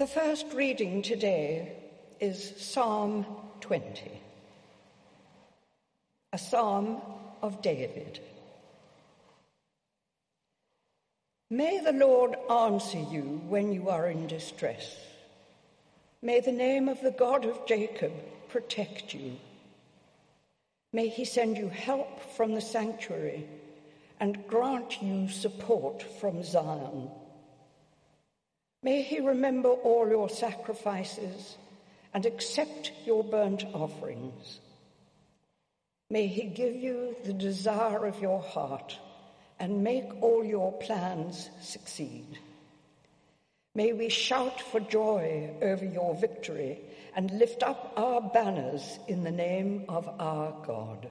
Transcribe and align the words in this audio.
The 0.00 0.06
first 0.06 0.46
reading 0.54 1.02
today 1.02 1.76
is 2.20 2.54
Psalm 2.56 3.26
20, 3.60 4.10
a 6.32 6.38
psalm 6.38 7.02
of 7.42 7.60
David. 7.60 8.18
May 11.50 11.80
the 11.80 11.92
Lord 11.92 12.34
answer 12.50 12.98
you 12.98 13.42
when 13.46 13.72
you 13.72 13.90
are 13.90 14.06
in 14.06 14.26
distress. 14.26 14.96
May 16.22 16.40
the 16.40 16.50
name 16.52 16.88
of 16.88 17.02
the 17.02 17.10
God 17.10 17.44
of 17.44 17.66
Jacob 17.66 18.12
protect 18.48 19.12
you. 19.12 19.36
May 20.94 21.08
he 21.08 21.26
send 21.26 21.58
you 21.58 21.68
help 21.68 22.20
from 22.36 22.54
the 22.54 22.62
sanctuary 22.62 23.46
and 24.20 24.46
grant 24.46 25.02
you 25.02 25.28
support 25.28 26.02
from 26.20 26.44
Zion. 26.44 27.10
May 28.82 29.02
he 29.02 29.20
remember 29.20 29.70
all 29.70 30.08
your 30.08 30.28
sacrifices 30.28 31.56
and 32.14 32.26
accept 32.26 32.92
your 33.04 33.24
burnt 33.24 33.64
offerings. 33.72 34.60
May 36.10 36.26
he 36.26 36.44
give 36.44 36.76
you 36.76 37.16
the 37.24 37.32
desire 37.32 38.04
of 38.06 38.20
your 38.20 38.42
heart 38.42 38.98
and 39.58 39.84
make 39.84 40.22
all 40.22 40.44
your 40.44 40.72
plans 40.72 41.50
succeed. 41.60 42.38
May 43.74 43.92
we 43.92 44.08
shout 44.08 44.60
for 44.60 44.80
joy 44.80 45.50
over 45.62 45.84
your 45.84 46.14
victory 46.16 46.80
and 47.14 47.30
lift 47.30 47.62
up 47.62 47.92
our 47.96 48.20
banners 48.20 48.98
in 49.06 49.22
the 49.22 49.30
name 49.30 49.84
of 49.88 50.08
our 50.18 50.52
God. 50.66 51.08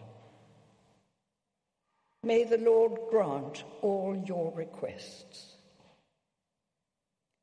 May 2.24 2.44
the 2.44 2.58
Lord 2.58 3.00
grant 3.10 3.64
all 3.82 4.22
your 4.26 4.52
requests. 4.54 5.56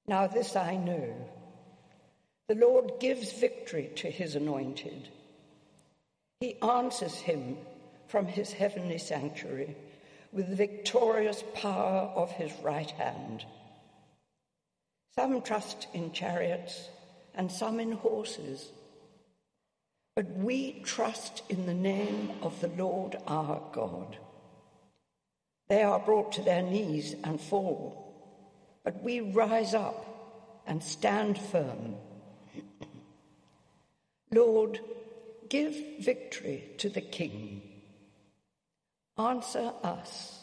Now, 0.06 0.26
this 0.26 0.54
I 0.54 0.76
know 0.76 1.14
the 2.48 2.54
Lord 2.54 3.00
gives 3.00 3.32
victory 3.32 3.90
to 3.96 4.10
his 4.10 4.36
anointed. 4.36 5.08
He 6.40 6.60
answers 6.60 7.14
him 7.14 7.56
from 8.06 8.26
his 8.26 8.52
heavenly 8.52 8.98
sanctuary 8.98 9.74
with 10.32 10.50
the 10.50 10.56
victorious 10.56 11.42
power 11.54 12.12
of 12.14 12.30
his 12.30 12.52
right 12.62 12.90
hand. 12.92 13.44
Some 15.16 15.42
trust 15.42 15.88
in 15.94 16.12
chariots 16.12 16.88
and 17.34 17.50
some 17.50 17.80
in 17.80 17.92
horses, 17.92 18.70
but 20.14 20.30
we 20.36 20.82
trust 20.84 21.42
in 21.48 21.66
the 21.66 21.74
name 21.74 22.32
of 22.42 22.60
the 22.60 22.68
Lord 22.68 23.16
our 23.26 23.62
God. 23.72 24.18
They 25.68 25.82
are 25.82 25.98
brought 25.98 26.32
to 26.32 26.42
their 26.42 26.62
knees 26.62 27.14
and 27.24 27.40
fall 27.40 28.06
but 28.86 29.02
we 29.02 29.20
rise 29.20 29.74
up 29.74 30.62
and 30.64 30.80
stand 30.80 31.36
firm. 31.36 31.96
Lord, 34.30 34.78
give 35.48 35.74
victory 35.98 36.70
to 36.78 36.88
the 36.88 37.00
King. 37.00 37.62
Answer 39.18 39.72
us 39.82 40.38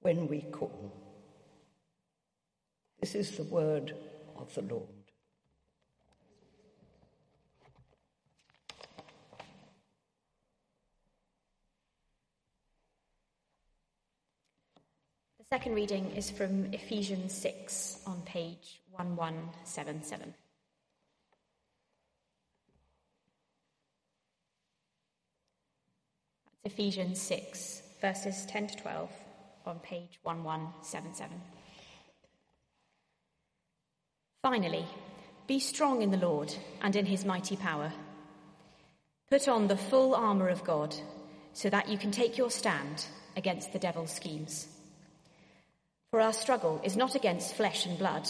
when 0.00 0.26
we 0.26 0.40
call. 0.40 0.90
This 2.98 3.14
is 3.14 3.32
the 3.32 3.44
word 3.44 3.94
of 4.36 4.54
the 4.54 4.62
Lord. 4.62 4.88
Second 15.52 15.74
reading 15.74 16.12
is 16.12 16.30
from 16.30 16.72
Ephesians 16.72 17.34
6 17.34 18.02
on 18.06 18.22
page 18.22 18.80
1177. 18.92 20.32
That's 26.62 26.72
Ephesians 26.72 27.20
6, 27.20 27.82
verses 28.00 28.46
10 28.46 28.68
to 28.68 28.76
12 28.76 29.10
on 29.66 29.80
page 29.80 30.20
1177. 30.22 31.40
Finally, 34.42 34.86
be 35.48 35.58
strong 35.58 36.00
in 36.02 36.12
the 36.12 36.16
Lord 36.16 36.54
and 36.80 36.94
in 36.94 37.06
his 37.06 37.24
mighty 37.24 37.56
power. 37.56 37.92
Put 39.28 39.48
on 39.48 39.66
the 39.66 39.76
full 39.76 40.14
armour 40.14 40.48
of 40.48 40.62
God 40.62 40.94
so 41.54 41.68
that 41.70 41.88
you 41.88 41.98
can 41.98 42.12
take 42.12 42.38
your 42.38 42.52
stand 42.52 43.06
against 43.36 43.72
the 43.72 43.80
devil's 43.80 44.12
schemes. 44.12 44.68
For 46.10 46.20
our 46.20 46.32
struggle 46.32 46.80
is 46.82 46.96
not 46.96 47.14
against 47.14 47.54
flesh 47.54 47.86
and 47.86 47.96
blood, 47.96 48.28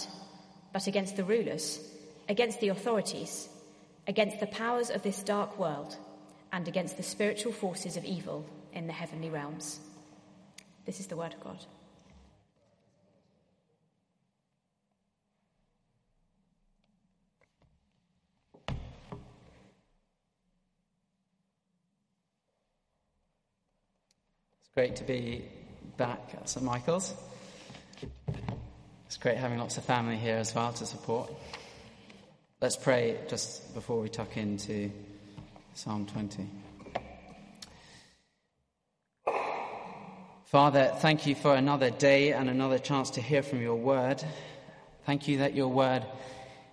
but 0.70 0.86
against 0.86 1.16
the 1.16 1.24
rulers, 1.24 1.80
against 2.28 2.60
the 2.60 2.68
authorities, 2.68 3.48
against 4.06 4.38
the 4.38 4.46
powers 4.48 4.91
of 4.91 5.02
this 5.02 5.22
dark 5.22 5.58
world, 5.58 5.96
and 6.52 6.69
against 6.69 6.98
the 6.98 7.02
spiritual 7.02 7.52
forces 7.52 7.96
of 7.96 8.04
evil 8.04 8.44
in 8.74 8.86
the 8.86 8.92
heavenly 8.92 9.30
realms. 9.30 9.80
This 10.84 11.00
is 11.00 11.06
the 11.06 11.16
word 11.16 11.32
of 11.32 11.40
God. 11.40 11.64
It's 24.58 24.69
great 24.74 24.96
to 24.96 25.04
be 25.04 25.46
back 25.96 26.20
at 26.34 26.46
St. 26.46 26.62
Michael's. 26.62 27.14
It's 29.06 29.16
great 29.16 29.37
having 29.37 29.59
lots 29.59 29.77
of 29.77 29.84
family 29.84 30.16
here 30.16 30.37
as 30.37 30.55
well 30.55 30.72
to 30.72 30.87
support. 30.87 31.33
Let's 32.61 32.77
pray 32.77 33.19
just 33.28 33.75
before 33.75 34.00
we 34.00 34.09
tuck 34.09 34.37
into 34.37 34.91
Psalm 35.75 36.06
20. 36.06 36.47
Father, 40.44 40.93
thank 40.99 41.27
you 41.27 41.34
for 41.34 41.55
another 41.55 41.91
day 41.91 42.33
and 42.33 42.50
another 42.50 42.78
chance 42.78 43.11
to 43.11 43.22
hear 43.22 43.43
from 43.43 43.62
your 43.62 43.77
word. 43.77 44.22
Thank 45.06 45.28
you 45.28 45.38
that 45.38 45.55
your 45.55 45.69
word 45.69 46.05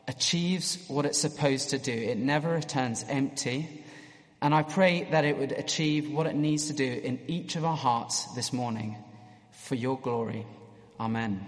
achieves 0.07 0.83
what 0.87 1.05
it's 1.05 1.19
supposed 1.19 1.69
to 1.71 1.77
do. 1.77 1.91
It 1.91 2.17
never 2.17 2.49
returns 2.49 3.05
empty. 3.07 3.83
And 4.41 4.53
I 4.53 4.63
pray 4.63 5.07
that 5.11 5.25
it 5.25 5.37
would 5.37 5.51
achieve 5.51 6.11
what 6.11 6.27
it 6.27 6.35
needs 6.35 6.67
to 6.67 6.73
do 6.73 7.01
in 7.03 7.19
each 7.27 7.55
of 7.55 7.65
our 7.65 7.77
hearts 7.77 8.25
this 8.33 8.51
morning 8.51 8.97
for 9.51 9.75
your 9.75 9.97
glory. 9.99 10.45
Amen. 10.99 11.45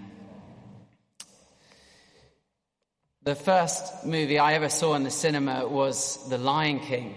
The 3.24 3.34
first 3.34 4.06
movie 4.06 4.38
I 4.38 4.54
ever 4.54 4.68
saw 4.68 4.94
in 4.94 5.02
the 5.02 5.10
cinema 5.10 5.66
was 5.66 6.28
The 6.28 6.38
Lion 6.38 6.78
King. 6.78 7.16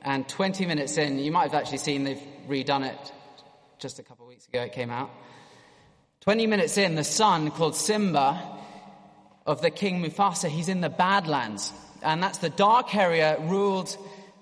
And 0.00 0.26
20 0.26 0.64
minutes 0.64 0.96
in, 0.96 1.18
you 1.18 1.30
might 1.30 1.50
have 1.50 1.54
actually 1.54 1.78
seen 1.78 2.04
they've 2.04 2.22
redone 2.48 2.88
it 2.88 3.12
just 3.78 3.98
a 3.98 4.02
couple 4.02 4.24
of 4.24 4.30
weeks 4.30 4.48
ago, 4.48 4.62
it 4.62 4.72
came 4.72 4.90
out. 4.90 5.10
20 6.20 6.46
minutes 6.46 6.78
in, 6.78 6.94
the 6.94 7.04
son 7.04 7.50
called 7.50 7.76
Simba 7.76 8.40
of 9.44 9.60
the 9.60 9.70
King 9.70 10.02
Mufasa, 10.02 10.48
he's 10.48 10.70
in 10.70 10.80
the 10.80 10.88
Badlands. 10.88 11.72
And 12.02 12.22
that's 12.22 12.38
the 12.38 12.50
dark 12.50 12.94
area 12.94 13.38
ruled 13.42 13.96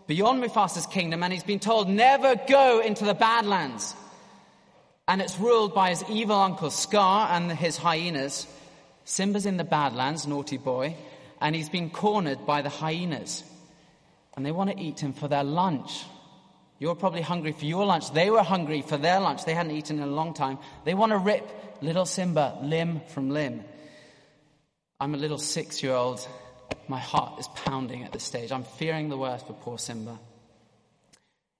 beyond 0.06 0.42
Mufasa's 0.42 0.86
kingdom. 0.86 1.24
And 1.24 1.32
he's 1.32 1.42
been 1.42 1.58
told, 1.58 1.88
never 1.88 2.36
go 2.46 2.80
into 2.80 3.04
the 3.04 3.14
Badlands 3.14 3.96
and 5.06 5.20
it's 5.20 5.38
ruled 5.38 5.74
by 5.74 5.90
his 5.90 6.04
evil 6.08 6.36
uncle 6.36 6.70
Scar 6.70 7.28
and 7.30 7.50
his 7.52 7.76
hyenas. 7.76 8.46
Simba's 9.04 9.46
in 9.46 9.58
the 9.58 9.64
Badlands, 9.64 10.26
naughty 10.26 10.56
boy, 10.56 10.96
and 11.40 11.54
he's 11.54 11.68
been 11.68 11.90
cornered 11.90 12.46
by 12.46 12.62
the 12.62 12.70
hyenas. 12.70 13.44
And 14.36 14.44
they 14.44 14.52
want 14.52 14.70
to 14.70 14.80
eat 14.80 15.00
him 15.00 15.12
for 15.12 15.28
their 15.28 15.44
lunch. 15.44 16.04
You're 16.78 16.94
probably 16.94 17.20
hungry 17.20 17.52
for 17.52 17.66
your 17.66 17.84
lunch. 17.84 18.12
They 18.12 18.30
were 18.30 18.42
hungry 18.42 18.82
for 18.82 18.96
their 18.96 19.20
lunch. 19.20 19.44
They 19.44 19.54
hadn't 19.54 19.76
eaten 19.76 19.98
in 19.98 20.04
a 20.04 20.12
long 20.12 20.34
time. 20.34 20.58
They 20.84 20.94
want 20.94 21.12
to 21.12 21.18
rip 21.18 21.48
little 21.82 22.06
Simba 22.06 22.58
limb 22.62 23.02
from 23.08 23.30
limb. 23.30 23.62
I'm 24.98 25.14
a 25.14 25.18
little 25.18 25.38
six 25.38 25.82
year 25.82 25.92
old. 25.92 26.26
My 26.88 26.98
heart 26.98 27.38
is 27.38 27.48
pounding 27.48 28.02
at 28.04 28.12
this 28.12 28.24
stage. 28.24 28.50
I'm 28.50 28.64
fearing 28.64 29.08
the 29.08 29.18
worst 29.18 29.46
for 29.46 29.52
poor 29.52 29.78
Simba. 29.78 30.18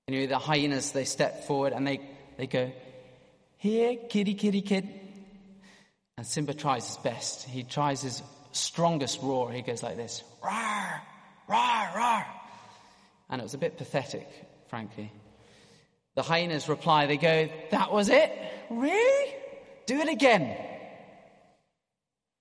Anyway, 0.09 0.27
the 0.27 0.39
hyenas, 0.39 0.93
they 0.93 1.05
step 1.05 1.45
forward 1.45 1.73
and 1.73 1.87
they, 1.87 2.01
they 2.37 2.47
go, 2.47 2.73
here, 3.65 3.97
kitty, 4.11 4.35
kitty, 4.35 4.61
kid. 4.61 4.87
And 6.19 6.27
Simba 6.27 6.53
tries 6.53 6.87
his 6.87 6.99
best. 6.99 7.49
He 7.49 7.63
tries 7.63 8.03
his 8.03 8.23
strongest 8.53 9.23
roar. 9.23 9.51
He 9.51 9.63
goes 9.63 9.83
like 9.83 9.97
this, 9.97 10.23
roar, 10.45 11.01
roar, 11.49 11.89
roar. 11.97 12.27
And 13.31 13.41
it 13.41 13.43
was 13.43 13.55
a 13.55 13.59
bit 13.59 13.79
pathetic, 13.79 14.29
frankly. 14.69 15.11
The 16.15 16.23
hyenas 16.23 16.69
reply, 16.69 17.07
they 17.07 17.17
go, 17.17 17.49
that 17.71 17.91
was 17.91 18.11
it? 18.11 18.31
Really? 18.69 19.35
Do 19.87 19.99
it 19.99 20.11
again. 20.11 20.59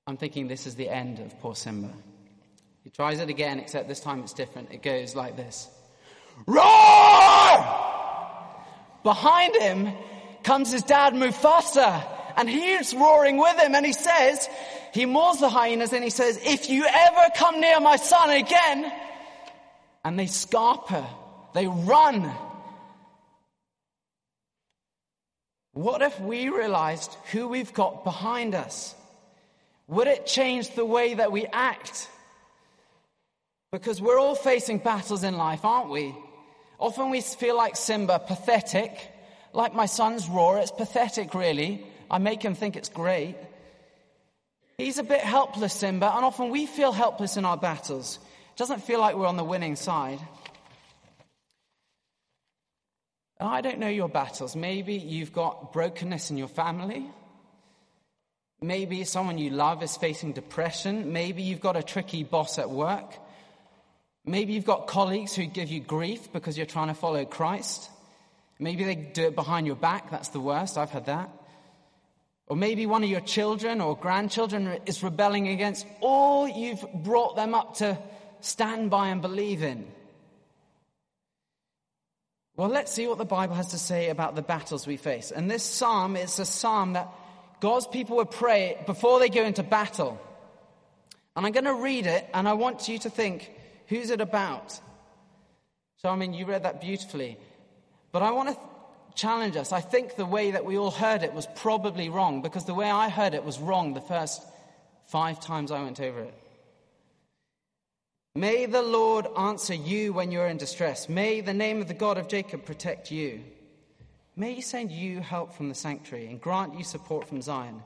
I'm 0.06 0.18
thinking 0.18 0.50
this 0.50 0.68
is 0.68 0.76
the 0.76 0.90
end 0.90 1.20
of 1.20 1.40
poor 1.40 1.56
Simba. 1.56 1.94
He 2.84 2.90
tries 2.90 3.22
it 3.22 3.30
again, 3.30 3.60
except 3.60 3.88
this 3.88 4.02
time 4.02 4.20
it's 4.20 4.34
different. 4.34 4.74
It 4.74 4.84
goes 4.84 5.16
like 5.16 5.38
this. 5.38 5.70
Roar! 6.48 6.64
Behind 9.04 9.56
him 9.56 9.94
comes 10.44 10.72
his 10.72 10.84
dad 10.84 11.14
Mufasa 11.14 12.04
and 12.38 12.50
he's 12.50 12.94
roaring 12.94 13.38
with 13.38 13.58
him 13.60 13.76
and 13.76 13.86
he 13.86 13.94
says, 13.94 14.48
he 14.94 15.06
maws 15.06 15.40
the 15.40 15.50
hyenas 15.50 15.94
and 15.94 16.04
he 16.04 16.10
says, 16.10 16.40
if 16.44 16.70
you 16.70 16.86
ever 16.86 17.30
come 17.36 17.60
near 17.60 17.80
my 17.80 17.96
son 17.96 18.30
again, 18.30 18.92
and 20.06 20.20
they 20.20 20.26
scarper, 20.26 21.06
they 21.54 21.68
run. 21.68 22.32
What 25.74 26.02
if 26.02 26.20
we 26.20 26.50
realized 26.50 27.16
who 27.32 27.48
we've 27.48 27.74
got 27.74 28.04
behind 28.04 28.54
us? 28.54 28.94
Would 29.88 30.08
it 30.08 30.26
change 30.26 30.76
the 30.76 30.86
way 30.86 31.16
that 31.16 31.32
we 31.32 31.46
act? 31.48 32.10
Because 33.72 34.02
we're 34.02 34.20
all 34.20 34.36
facing 34.36 34.78
battles 34.78 35.24
in 35.24 35.36
life, 35.36 35.66
aren't 35.66 35.90
we? 35.90 36.16
Often 36.80 37.10
we 37.10 37.22
feel 37.22 37.58
like 37.58 37.76
Simba, 37.76 38.20
pathetic, 38.20 39.13
like 39.54 39.74
my 39.74 39.86
son's 39.86 40.28
roar. 40.28 40.58
It's 40.58 40.72
pathetic, 40.72 41.34
really. 41.34 41.86
I 42.10 42.18
make 42.18 42.44
him 42.44 42.56
think 42.56 42.76
it's 42.76 42.90
great. 42.90 43.36
He's 44.78 44.98
a 44.98 45.04
bit 45.04 45.22
helpless, 45.22 45.74
Simba, 45.74 46.12
and 46.16 46.26
often 46.26 46.50
we 46.50 46.66
feel 46.66 46.92
helpless 46.92 47.38
in 47.38 47.46
our 47.46 47.58
battles. 47.58 48.20
It 48.54 48.58
doesn't 48.58 48.84
feel 48.84 49.00
like 49.00 49.16
we're 49.16 49.28
on 49.28 49.38
the 49.38 49.44
winning 49.44 49.76
side. 49.76 50.20
I 53.40 53.62
don't 53.62 53.80
know 53.80 53.90
your 53.90 54.10
battles. 54.10 54.56
Maybe 54.56 54.96
you've 54.96 55.34
got 55.34 55.74
brokenness 55.74 56.32
in 56.32 56.38
your 56.38 56.48
family. 56.48 57.06
Maybe 58.62 59.04
someone 59.04 59.38
you 59.38 59.50
love 59.50 59.84
is 59.84 59.98
facing 59.98 60.32
depression. 60.32 61.12
Maybe 61.12 61.44
you've 61.44 61.60
got 61.60 61.76
a 61.76 61.84
tricky 61.84 62.24
boss 62.24 62.58
at 62.58 62.70
work. 62.70 63.14
Maybe 64.26 64.54
you've 64.54 64.66
got 64.66 64.88
colleagues 64.88 65.36
who 65.36 65.46
give 65.46 65.70
you 65.70 65.82
grief 65.82 66.32
because 66.32 66.58
you're 66.58 66.66
trying 66.66 66.88
to 66.88 66.94
follow 66.94 67.26
Christ. 67.26 67.90
Maybe 68.60 68.84
they 68.84 68.96
do 68.96 69.24
it 69.26 69.36
behind 69.36 69.68
your 69.68 69.76
back. 69.76 70.12
That's 70.12 70.30
the 70.30 70.40
worst. 70.40 70.78
I've 70.78 70.92
had 70.92 71.08
that. 71.08 71.30
Or 72.48 72.56
maybe 72.56 72.86
one 72.86 73.04
of 73.04 73.10
your 73.10 73.22
children 73.22 73.82
or 73.82 73.96
grandchildren 73.98 74.80
is 74.86 75.02
rebelling 75.02 75.48
against 75.48 75.88
all 76.02 76.48
you've 76.48 76.86
brought 76.94 77.36
them 77.36 77.56
up 77.56 77.76
to 77.76 77.98
stand 78.42 78.90
by 78.90 79.10
and 79.10 79.22
believe 79.22 79.64
in. 79.64 79.88
Well, 82.56 82.70
let's 82.70 82.92
see 82.92 83.08
what 83.08 83.18
the 83.18 83.26
Bible 83.26 83.56
has 83.56 83.70
to 83.70 83.80
say 83.80 84.10
about 84.10 84.36
the 84.36 84.42
battles 84.42 84.86
we 84.86 84.98
face. 84.98 85.32
And 85.32 85.50
this 85.50 85.64
psalm 85.64 86.16
is 86.16 86.38
a 86.38 86.46
psalm 86.46 86.94
that 86.94 87.10
God's 87.60 87.88
people 87.88 88.18
would 88.18 88.30
pray 88.30 88.78
before 88.86 89.20
they 89.20 89.30
go 89.30 89.44
into 89.44 89.64
battle. 89.64 90.22
And 91.36 91.46
I'm 91.46 91.52
going 91.52 91.66
to 91.66 91.74
read 91.74 92.06
it, 92.06 92.30
and 92.34 92.48
I 92.48 92.54
want 92.54 92.88
you 92.88 93.00
to 93.00 93.10
think 93.10 93.50
Who's 93.88 94.10
it 94.10 94.22
about? 94.22 94.80
So, 95.98 96.10
I 96.10 96.16
mean, 96.16 96.34
you 96.34 96.46
read 96.46 96.64
that 96.64 96.82
beautifully. 96.82 97.38
But 98.14 98.22
I 98.22 98.32
want 98.32 98.50
to 98.50 98.58
challenge 99.16 99.58
us. 99.58 99.74
I 99.74 99.82
think 99.82 100.16
the 100.16 100.26
way 100.26 100.52
that 100.52 100.64
we 100.64 100.78
all 100.78 100.92
heard 100.92 101.24
it 101.24 101.34
was 101.34 101.48
probably 101.56 102.10
wrong 102.10 102.42
because 102.42 102.66
the 102.66 102.74
way 102.74 102.90
I 102.90 103.10
heard 103.10 103.34
it 103.34 103.44
was 103.44 103.60
wrong 103.60 103.94
the 103.94 104.02
first 104.02 104.42
five 105.08 105.42
times 105.42 105.72
I 105.72 105.84
went 105.84 106.00
over 106.00 106.22
it. 106.22 106.34
May 108.36 108.66
the 108.66 108.82
Lord 108.82 109.28
answer 109.38 109.74
you 109.74 110.14
when 110.14 110.32
you're 110.32 110.48
in 110.48 110.58
distress. 110.58 111.10
May 111.10 111.42
the 111.42 111.54
name 111.54 111.82
of 111.82 111.88
the 111.88 111.94
God 111.94 112.18
of 112.18 112.28
Jacob 112.28 112.66
protect 112.66 113.12
you. 113.12 113.44
May 114.36 114.54
he 114.54 114.62
send 114.62 114.92
you 114.92 115.20
help 115.20 115.54
from 115.54 115.70
the 115.70 115.76
sanctuary 115.76 116.28
and 116.28 116.42
grant 116.42 116.78
you 116.78 116.84
support 116.84 117.28
from 117.28 117.42
Zion. 117.42 117.84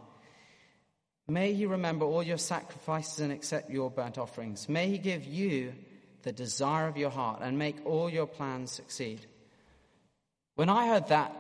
May 1.30 1.54
he 1.54 1.66
remember 1.66 2.06
all 2.06 2.24
your 2.24 2.38
sacrifices 2.38 3.20
and 3.20 3.34
accept 3.34 3.70
your 3.70 3.92
burnt 3.92 4.18
offerings. 4.18 4.70
May 4.70 4.88
he 4.88 4.98
give 4.98 5.26
you 5.26 5.74
the 6.24 6.32
desire 6.32 6.88
of 6.88 6.98
your 6.98 7.10
heart 7.10 7.40
and 7.42 7.58
make 7.58 7.86
all 7.86 8.10
your 8.10 8.28
plans 8.28 8.72
succeed. 8.72 9.26
When 10.58 10.70
I 10.70 10.88
heard 10.88 11.10
that, 11.10 11.32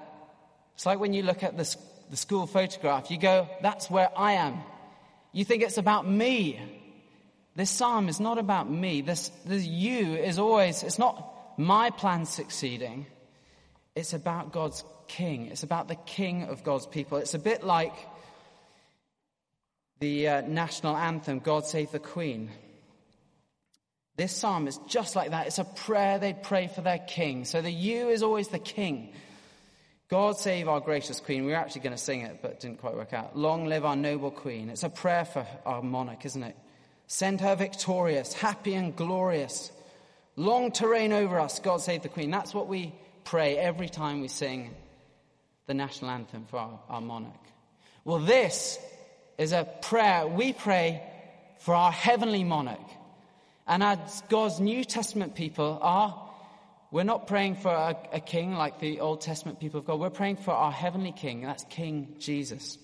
it's 0.75 0.86
like 0.86 1.00
when 1.00 1.12
you 1.12 1.24
look 1.24 1.42
at 1.42 1.58
the, 1.58 1.75
the 2.12 2.16
school 2.16 2.46
photograph, 2.46 3.10
you 3.10 3.18
go, 3.18 3.50
that's 3.64 3.90
where 3.90 4.12
I 4.16 4.34
am. 4.34 4.60
You 5.31 5.44
think 5.44 5.64
it's 5.64 5.80
about 5.80 6.08
me. 6.08 6.62
This 7.56 7.72
psalm 7.72 8.10
is 8.10 8.19
not 8.19 8.38
about 8.38 8.69
me. 8.69 9.02
This, 9.02 9.30
this 9.44 9.66
you 9.66 10.14
is 10.14 10.38
always, 10.38 10.84
it's 10.84 11.00
not 11.00 11.58
my 11.58 11.90
plan 11.90 12.28
succeeding. 12.28 13.08
It's 13.96 14.14
about 14.14 14.52
God's 14.52 14.84
king. 15.08 15.48
It's 15.48 15.64
about 15.64 15.88
the 15.88 15.96
king 15.96 16.44
of 16.44 16.64
God's 16.64 16.86
people. 16.86 17.18
It's 17.18 17.34
a 17.34 17.40
bit 17.40 17.64
like 17.64 17.96
the 20.00 20.28
uh, 20.28 20.42
national 20.42 20.96
anthem, 20.96 21.40
God 21.40 21.66
Save 21.66 21.92
the 21.92 21.98
Queen. 21.98 22.52
This 24.18 24.36
psalm 24.36 24.68
is 24.68 24.80
just 24.88 25.16
like 25.16 25.30
that. 25.30 25.48
It's 25.48 25.60
a 25.60 25.64
prayer 25.64 26.18
they'd 26.18 26.42
pray 26.42 26.68
for 26.68 26.81
their 26.81 26.98
king. 26.98 27.46
So 27.46 27.62
the 27.62 27.72
you 27.72 28.10
is 28.10 28.24
always 28.24 28.48
the 28.48 28.60
king. 28.60 29.14
God 30.10 30.38
save 30.38 30.68
our 30.68 30.80
gracious 30.80 31.19
queen. 31.19 31.46
We 31.46 31.52
were 31.52 31.58
actually 31.58 31.81
going 31.81 31.96
to 31.96 32.02
sing 32.02 32.22
it, 32.22 32.40
but 32.42 32.52
it 32.52 32.60
didn't 32.60 32.80
quite 32.80 32.96
work 32.96 33.14
out. 33.14 33.38
Long 33.38 33.68
live 33.68 33.86
our 33.86 33.96
noble 33.96 34.31
queen. 34.31 34.69
It's 34.69 34.84
a 34.84 34.90
prayer 34.90 35.24
for 35.24 35.46
our 35.66 35.84
monarch, 35.84 36.25
isn't 36.25 36.42
it? 36.42 36.56
Send 37.06 37.42
her 37.42 37.56
victorious, 37.56 38.34
happy 38.34 38.74
and 38.74 38.96
glorious. 38.96 39.72
Long 40.36 40.72
to 40.74 40.88
reign 40.88 41.14
over 41.14 41.40
us. 41.40 41.60
God 41.60 41.81
save 41.81 42.02
the 42.02 42.10
queen. 42.10 42.31
That's 42.31 42.54
what 42.54 42.68
we 42.68 42.96
pray 43.24 43.58
every 43.58 43.90
time 43.90 44.22
we 44.22 44.30
sing 44.30 44.74
the 45.68 45.74
national 45.74 46.10
anthem 46.12 46.46
for 46.50 46.58
our, 46.58 46.80
our 46.90 47.02
monarch. 47.02 47.34
Well, 48.04 48.19
this 48.19 48.80
is 49.38 49.52
a 49.52 49.68
prayer 49.81 50.25
we 50.25 50.54
pray 50.54 51.04
for 51.60 51.75
our 51.75 51.92
heavenly 51.92 52.44
monarch. 52.44 52.90
And 53.68 53.84
as 53.84 54.24
God's 54.30 54.60
New 54.60 54.84
Testament 54.86 55.36
people 55.36 55.78
are, 55.81 56.28
we're 56.90 57.04
not 57.04 57.28
praying 57.28 57.56
for 57.56 57.69
a, 57.69 57.98
a, 58.14 58.19
king 58.22 58.54
like 58.54 58.80
the 58.80 59.02
Old 59.02 59.19
Testament 59.19 59.60
people 59.60 59.81
of 59.81 59.86
God. 59.86 60.00
We're 60.00 60.10
praying 60.10 60.38
for 60.38 60.52
our 60.52 60.72
heavenly 60.72 61.12
king, 61.12 61.44
and 61.44 61.50
that's 61.50 61.66
King 61.66 62.16
Jesus. 62.18 62.78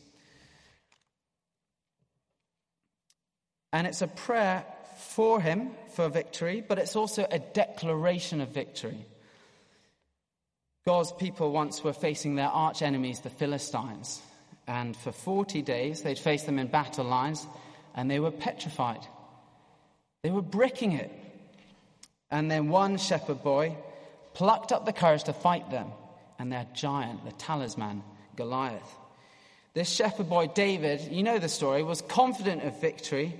And 3.71 3.87
it's 3.87 4.01
a 4.01 4.07
prayer 4.07 4.65
for 4.97 5.39
him 5.39 5.71
for 5.93 6.09
victory, 6.09 6.63
but 6.67 6.77
it's 6.77 6.97
also 6.97 7.25
a 7.31 7.39
declaration 7.39 8.41
of 8.41 8.49
victory. 8.49 9.05
God's 10.85 11.13
people 11.13 11.53
once 11.53 11.81
were 11.81 11.93
facing 11.93 12.35
their 12.35 12.49
arch 12.49 12.81
enemies, 12.81 13.21
the 13.21 13.29
Philistines. 13.29 14.21
And 14.67 14.97
for 14.97 15.13
40 15.13 15.61
days, 15.61 16.01
they'd 16.01 16.19
face 16.19 16.43
them 16.43 16.59
in 16.59 16.67
battle 16.67 17.05
lines, 17.05 17.47
and 17.95 18.11
they 18.11 18.19
were 18.19 18.31
petrified. 18.31 19.07
They 20.23 20.31
were 20.31 20.41
bricking 20.41 20.93
it. 20.93 21.11
And 22.31 22.49
then 22.49 22.69
one 22.69 22.97
shepherd 22.97 23.43
boy 23.43 23.77
plucked 24.33 24.71
up 24.71 24.85
the 24.85 24.93
courage 24.93 25.25
to 25.25 25.33
fight 25.33 25.69
them, 25.69 25.87
and 26.39 26.51
their 26.51 26.65
giant, 26.73 27.23
the 27.25 27.31
talisman, 27.33 28.01
Goliath. 28.35 28.97
This 29.75 29.89
shepherd 29.89 30.29
boy, 30.29 30.47
David, 30.47 31.11
you 31.11 31.21
know 31.21 31.37
the 31.37 31.49
story, 31.49 31.83
was 31.83 32.01
confident 32.01 32.63
of 32.63 32.79
victory, 32.81 33.35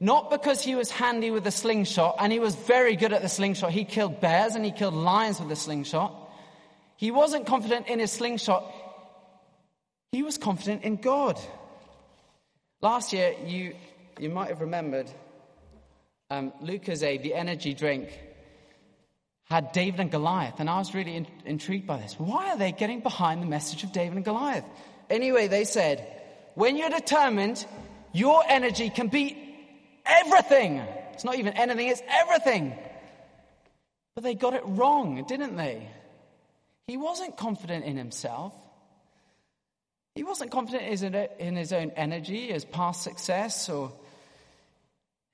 not 0.00 0.30
because 0.30 0.62
he 0.62 0.74
was 0.74 0.90
handy 0.90 1.30
with 1.30 1.44
the 1.44 1.52
slingshot, 1.52 2.16
and 2.18 2.32
he 2.32 2.40
was 2.40 2.56
very 2.56 2.96
good 2.96 3.12
at 3.12 3.22
the 3.22 3.28
slingshot. 3.28 3.70
He 3.70 3.84
killed 3.84 4.20
bears 4.20 4.56
and 4.56 4.64
he 4.64 4.72
killed 4.72 4.94
lions 4.94 5.38
with 5.38 5.48
the 5.48 5.56
slingshot. 5.56 6.12
He 6.96 7.10
wasn't 7.10 7.46
confident 7.46 7.86
in 7.88 7.98
his 7.98 8.10
slingshot, 8.10 8.64
he 10.10 10.22
was 10.22 10.36
confident 10.38 10.82
in 10.82 10.96
God. 10.96 11.38
Last 12.80 13.12
year, 13.12 13.34
you, 13.46 13.74
you 14.18 14.28
might 14.28 14.48
have 14.48 14.60
remembered 14.60 15.10
um, 16.32 16.52
Lucozade, 16.62 17.22
the 17.22 17.34
energy 17.34 17.74
drink, 17.74 18.08
had 19.44 19.72
David 19.72 20.00
and 20.00 20.10
Goliath, 20.10 20.60
and 20.60 20.70
I 20.70 20.78
was 20.78 20.94
really 20.94 21.14
in, 21.14 21.26
intrigued 21.44 21.86
by 21.86 21.98
this. 21.98 22.14
Why 22.18 22.50
are 22.50 22.58
they 22.58 22.72
getting 22.72 23.00
behind 23.00 23.42
the 23.42 23.46
message 23.46 23.84
of 23.84 23.92
David 23.92 24.16
and 24.16 24.24
Goliath? 24.24 24.64
Anyway, 25.10 25.48
they 25.48 25.64
said, 25.64 26.06
when 26.54 26.76
you're 26.78 26.90
determined, 26.90 27.66
your 28.12 28.42
energy 28.48 28.88
can 28.88 29.08
beat 29.08 29.36
everything. 30.06 30.78
It's 31.12 31.24
not 31.24 31.36
even 31.36 31.52
anything, 31.52 31.88
it's 31.88 32.02
everything. 32.08 32.74
But 34.14 34.24
they 34.24 34.34
got 34.34 34.54
it 34.54 34.62
wrong, 34.64 35.22
didn't 35.28 35.56
they? 35.56 35.86
He 36.86 36.96
wasn't 36.96 37.36
confident 37.36 37.84
in 37.84 37.96
himself. 37.98 38.54
He 40.14 40.24
wasn't 40.24 40.50
confident 40.50 40.82
in 41.38 41.56
his 41.56 41.72
own 41.72 41.90
energy, 41.96 42.52
his 42.52 42.64
past 42.64 43.02
success, 43.02 43.68
or 43.68 43.92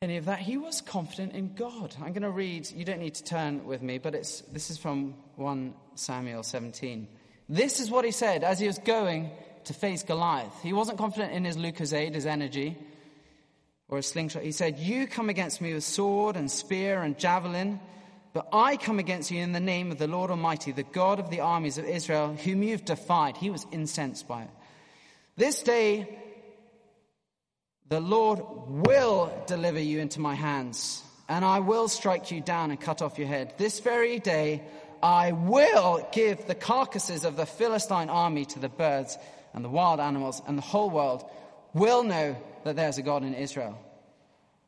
any 0.01 0.17
of 0.17 0.27
that. 0.27 0.39
He 0.39 0.57
was 0.57 0.81
confident 0.81 1.33
in 1.33 1.55
God. 1.55 1.93
I'm 2.01 2.13
going 2.13 2.23
to 2.23 2.31
read, 2.31 2.71
you 2.71 2.85
don't 2.85 3.01
need 3.01 3.17
to 3.17 3.25
turn 3.25 3.67
with 3.67 3.83
me, 3.83 3.99
but 3.99 4.15
it's, 4.15 4.43
this 4.43 4.71
is 4.71 4.79
from 4.79 5.15
1 5.35 5.75
Samuel 5.97 6.45
17. 6.45 7.09
This 7.49 7.81
is 7.81 7.91
what 7.91 8.05
he 8.05 8.13
said 8.13 8.45
as 8.45 8.61
he 8.61 8.69
was 8.69 8.79
going 8.79 9.29
to 9.65 9.75
face 9.75 10.05
Goliath. 10.05 10.55
He 10.63 10.73
wasn't 10.73 10.99
confident 10.99 11.33
in 11.33 11.45
his 11.45 11.57
Lucozade, 11.57 12.15
his 12.15 12.27
energy, 12.27 12.77
or 13.89 13.97
his 13.97 14.07
slingshot. 14.07 14.45
He 14.45 14.53
said, 14.53 14.79
You 14.79 15.09
come 15.09 15.31
against 15.31 15.61
me 15.61 15.75
with 15.75 15.83
sword 15.83 16.37
and 16.37 16.49
spear 16.49 17.03
and 17.03 17.19
javelin, 17.19 17.81
but 18.33 18.47
I 18.53 18.77
come 18.77 19.01
against 19.01 19.33
you 19.33 19.43
in 19.43 19.51
the 19.51 19.59
name 19.59 19.91
of 19.91 19.99
the 19.99 20.07
Lord 20.07 20.31
Almighty, 20.31 20.71
the 20.71 20.85
God 20.85 21.19
of 21.19 21.29
the 21.29 21.41
armies 21.41 21.77
of 21.77 21.87
Israel, 21.87 22.37
whom 22.37 22.63
you've 22.63 22.85
defied. 22.85 23.37
He 23.37 23.51
was 23.51 23.67
incensed 23.73 24.29
by 24.29 24.43
it. 24.43 24.51
This 25.37 25.61
day 25.61 26.09
the 27.89 28.01
Lord 28.01 28.41
will 28.69 29.33
deliver 29.47 29.81
you 29.81 29.99
into 30.01 30.21
my 30.21 30.35
hands, 30.35 31.03
and 31.29 31.45
I 31.45 31.61
will 31.61 31.89
strike 31.89 32.31
you 32.31 32.41
down 32.41 32.71
and 32.71 32.81
cut 32.81 33.01
off 33.01 33.19
your 33.19 33.29
head. 33.29 33.55
This 33.57 33.81
very 33.81 34.19
day 34.19 34.63
I 35.03 35.33
will 35.33 36.07
give 36.13 36.47
the 36.47 36.55
carcasses 36.55 37.25
of 37.25 37.37
the 37.37 37.47
Philistine 37.47 38.11
army 38.11 38.45
to 38.47 38.59
the 38.59 38.69
birds 38.69 39.17
and 39.55 39.65
the 39.65 39.71
wild 39.71 40.01
animals, 40.01 40.43
and 40.47 40.59
the 40.59 40.63
whole 40.63 40.91
world 40.91 41.25
will 41.73 42.03
know 42.03 42.37
that 42.65 42.77
there's 42.77 42.99
a 42.99 43.03
God 43.03 43.23
in 43.23 43.35
Israel. 43.35 43.79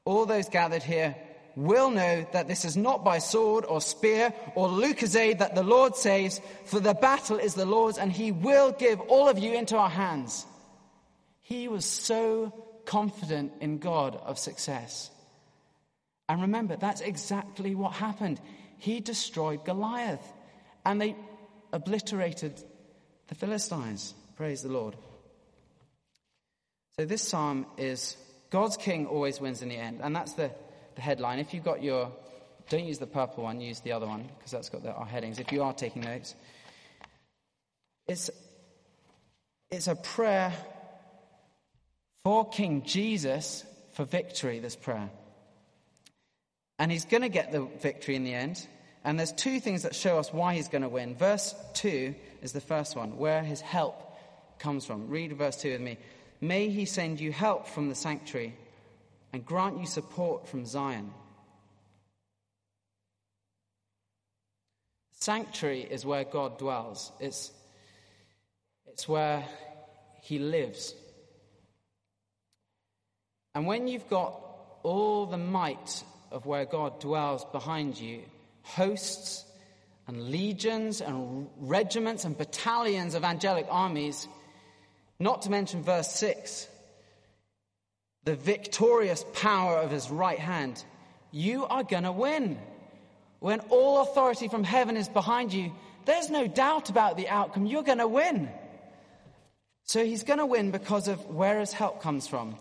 All 0.04 0.24
those 0.24 0.48
gathered 0.48 0.82
here 0.82 1.14
will 1.56 1.90
know 1.90 2.26
that 2.32 2.48
this 2.48 2.64
is 2.64 2.76
not 2.76 3.04
by 3.04 3.18
sword 3.18 3.66
or 3.68 3.80
spear 3.82 4.32
or 4.54 4.68
Lucozade 4.68 5.40
that 5.40 5.54
the 5.54 5.62
Lord 5.62 5.94
saves, 5.94 6.40
for 6.64 6.80
the 6.80 6.94
battle 6.94 7.36
is 7.36 7.54
the 7.54 7.66
Lord's, 7.66 7.98
and 7.98 8.10
he 8.10 8.32
will 8.32 8.72
give 8.72 8.98
all 9.00 9.28
of 9.28 9.38
you 9.38 9.52
into 9.52 9.76
our 9.76 9.90
hands. 9.90 10.46
He 11.42 11.68
was 11.68 11.84
so 11.84 12.69
confident 12.90 13.52
in 13.60 13.78
God 13.78 14.16
of 14.16 14.36
success. 14.36 15.12
And 16.28 16.42
remember, 16.42 16.74
that's 16.74 17.00
exactly 17.00 17.76
what 17.76 17.92
happened. 17.92 18.40
He 18.78 18.98
destroyed 18.98 19.64
Goliath, 19.64 20.32
and 20.84 21.00
they 21.00 21.14
obliterated 21.72 22.60
the 23.28 23.36
Philistines. 23.36 24.12
Praise 24.34 24.62
the 24.62 24.70
Lord. 24.70 24.96
So, 26.96 27.04
this 27.04 27.22
psalm 27.22 27.64
is 27.78 28.16
God's 28.50 28.76
king 28.76 29.06
always 29.06 29.40
wins 29.40 29.62
in 29.62 29.68
the 29.68 29.76
end. 29.76 30.00
And 30.02 30.14
that's 30.14 30.32
the, 30.32 30.50
the 30.96 31.00
headline. 31.00 31.38
If 31.38 31.54
you've 31.54 31.62
got 31.62 31.84
your, 31.84 32.10
don't 32.70 32.86
use 32.86 32.98
the 32.98 33.06
purple 33.06 33.44
one, 33.44 33.60
use 33.60 33.78
the 33.78 33.92
other 33.92 34.06
one, 34.08 34.28
because 34.36 34.50
that's 34.50 34.68
got 34.68 34.82
the, 34.82 34.92
our 34.92 35.06
headings. 35.06 35.38
If 35.38 35.52
you 35.52 35.62
are 35.62 35.72
taking 35.72 36.02
notes, 36.02 36.34
it's, 38.08 38.30
it's 39.70 39.86
a 39.86 39.94
prayer 39.94 40.52
for 42.24 42.48
King 42.48 42.82
Jesus 42.82 43.64
for 43.92 44.04
victory, 44.04 44.58
this 44.58 44.76
prayer. 44.76 45.10
And 46.78 46.90
he's 46.90 47.04
going 47.04 47.22
to 47.22 47.28
get 47.28 47.52
the 47.52 47.62
victory 47.80 48.16
in 48.16 48.24
the 48.24 48.34
end. 48.34 48.66
And 49.04 49.18
there's 49.18 49.32
two 49.32 49.60
things 49.60 49.82
that 49.82 49.94
show 49.94 50.18
us 50.18 50.32
why 50.32 50.54
he's 50.54 50.68
going 50.68 50.82
to 50.82 50.88
win. 50.88 51.14
Verse 51.14 51.54
2 51.74 52.14
is 52.42 52.52
the 52.52 52.60
first 52.60 52.96
one, 52.96 53.16
where 53.16 53.42
his 53.42 53.60
help 53.60 54.18
comes 54.58 54.84
from. 54.84 55.08
Read 55.08 55.32
verse 55.32 55.56
2 55.56 55.72
with 55.72 55.80
me. 55.80 55.98
May 56.40 56.68
he 56.68 56.84
send 56.84 57.20
you 57.20 57.32
help 57.32 57.66
from 57.66 57.88
the 57.88 57.94
sanctuary 57.94 58.56
and 59.32 59.44
grant 59.44 59.78
you 59.78 59.86
support 59.86 60.48
from 60.48 60.66
Zion. 60.66 61.12
Sanctuary 65.12 65.82
is 65.82 66.06
where 66.06 66.24
God 66.24 66.58
dwells. 66.58 67.12
It's, 67.20 67.52
it's 68.86 69.06
where 69.06 69.44
he 70.22 70.38
lives. 70.38 70.94
And 73.54 73.66
when 73.66 73.88
you've 73.88 74.08
got 74.08 74.40
all 74.82 75.26
the 75.26 75.36
might 75.36 76.02
of 76.30 76.46
where 76.46 76.64
God 76.64 77.00
dwells 77.00 77.44
behind 77.46 77.98
you, 77.98 78.22
hosts 78.62 79.44
and 80.06 80.30
legions 80.30 81.00
and 81.00 81.48
regiments 81.58 82.24
and 82.24 82.36
battalions 82.36 83.14
of 83.14 83.24
angelic 83.24 83.66
armies, 83.68 84.28
not 85.18 85.42
to 85.42 85.50
mention 85.50 85.82
verse 85.82 86.10
6, 86.12 86.68
the 88.24 88.36
victorious 88.36 89.24
power 89.34 89.78
of 89.78 89.90
his 89.90 90.10
right 90.10 90.38
hand, 90.38 90.84
you 91.32 91.64
are 91.66 91.82
going 91.82 92.04
to 92.04 92.12
win. 92.12 92.58
When 93.40 93.60
all 93.70 94.02
authority 94.02 94.48
from 94.48 94.64
heaven 94.64 94.96
is 94.96 95.08
behind 95.08 95.52
you, 95.52 95.72
there's 96.04 96.30
no 96.30 96.46
doubt 96.46 96.90
about 96.90 97.16
the 97.16 97.28
outcome. 97.28 97.66
You're 97.66 97.82
going 97.82 97.98
to 97.98 98.08
win. 98.08 98.48
So 99.84 100.04
he's 100.04 100.22
going 100.22 100.38
to 100.38 100.46
win 100.46 100.70
because 100.70 101.08
of 101.08 101.24
where 101.26 101.60
his 101.60 101.72
help 101.72 102.02
comes 102.02 102.28
from. 102.28 102.56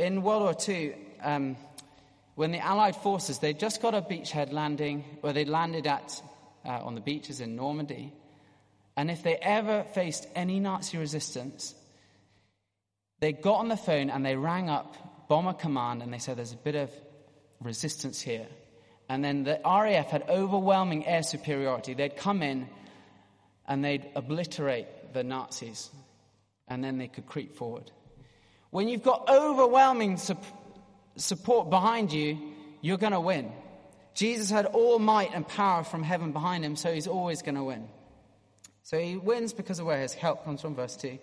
In 0.00 0.22
World 0.22 0.42
War 0.44 0.56
II, 0.66 0.94
um, 1.22 1.56
when 2.34 2.52
the 2.52 2.58
Allied 2.58 2.96
forces, 2.96 3.38
they'd 3.38 3.58
just 3.58 3.82
got 3.82 3.94
a 3.94 4.00
beachhead 4.00 4.50
landing, 4.50 5.04
where 5.20 5.34
they 5.34 5.44
landed 5.44 5.86
at, 5.86 6.22
uh, 6.64 6.70
on 6.70 6.94
the 6.94 7.02
beaches 7.02 7.40
in 7.40 7.54
Normandy. 7.54 8.10
And 8.96 9.10
if 9.10 9.22
they 9.22 9.36
ever 9.36 9.84
faced 9.92 10.26
any 10.34 10.58
Nazi 10.58 10.96
resistance, 10.96 11.74
they 13.18 13.34
got 13.34 13.56
on 13.56 13.68
the 13.68 13.76
phone 13.76 14.08
and 14.08 14.24
they 14.24 14.36
rang 14.36 14.70
up 14.70 15.28
Bomber 15.28 15.52
Command 15.52 16.02
and 16.02 16.10
they 16.14 16.18
said, 16.18 16.38
There's 16.38 16.54
a 16.54 16.56
bit 16.56 16.76
of 16.76 16.90
resistance 17.60 18.22
here. 18.22 18.46
And 19.10 19.22
then 19.22 19.44
the 19.44 19.60
RAF 19.62 20.08
had 20.08 20.30
overwhelming 20.30 21.06
air 21.06 21.22
superiority. 21.22 21.92
They'd 21.92 22.16
come 22.16 22.42
in 22.42 22.70
and 23.68 23.84
they'd 23.84 24.08
obliterate 24.14 25.12
the 25.12 25.24
Nazis 25.24 25.90
and 26.68 26.82
then 26.82 26.96
they 26.96 27.08
could 27.08 27.26
creep 27.26 27.54
forward. 27.54 27.90
When 28.70 28.88
you've 28.88 29.02
got 29.02 29.28
overwhelming 29.28 30.16
su- 30.16 30.36
support 31.16 31.70
behind 31.70 32.12
you, 32.12 32.38
you're 32.80 32.98
going 32.98 33.12
to 33.12 33.20
win. 33.20 33.52
Jesus 34.14 34.50
had 34.50 34.66
all 34.66 34.98
might 34.98 35.34
and 35.34 35.46
power 35.46 35.84
from 35.84 36.02
heaven 36.02 36.32
behind 36.32 36.64
him, 36.64 36.76
so 36.76 36.92
he's 36.92 37.06
always 37.06 37.42
going 37.42 37.54
to 37.54 37.64
win. 37.64 37.88
So 38.82 38.98
he 38.98 39.16
wins 39.16 39.52
because 39.52 39.78
of 39.78 39.86
where 39.86 40.00
his 40.00 40.14
help 40.14 40.44
comes 40.44 40.62
from, 40.62 40.74
verse 40.74 40.96
2. 40.96 41.18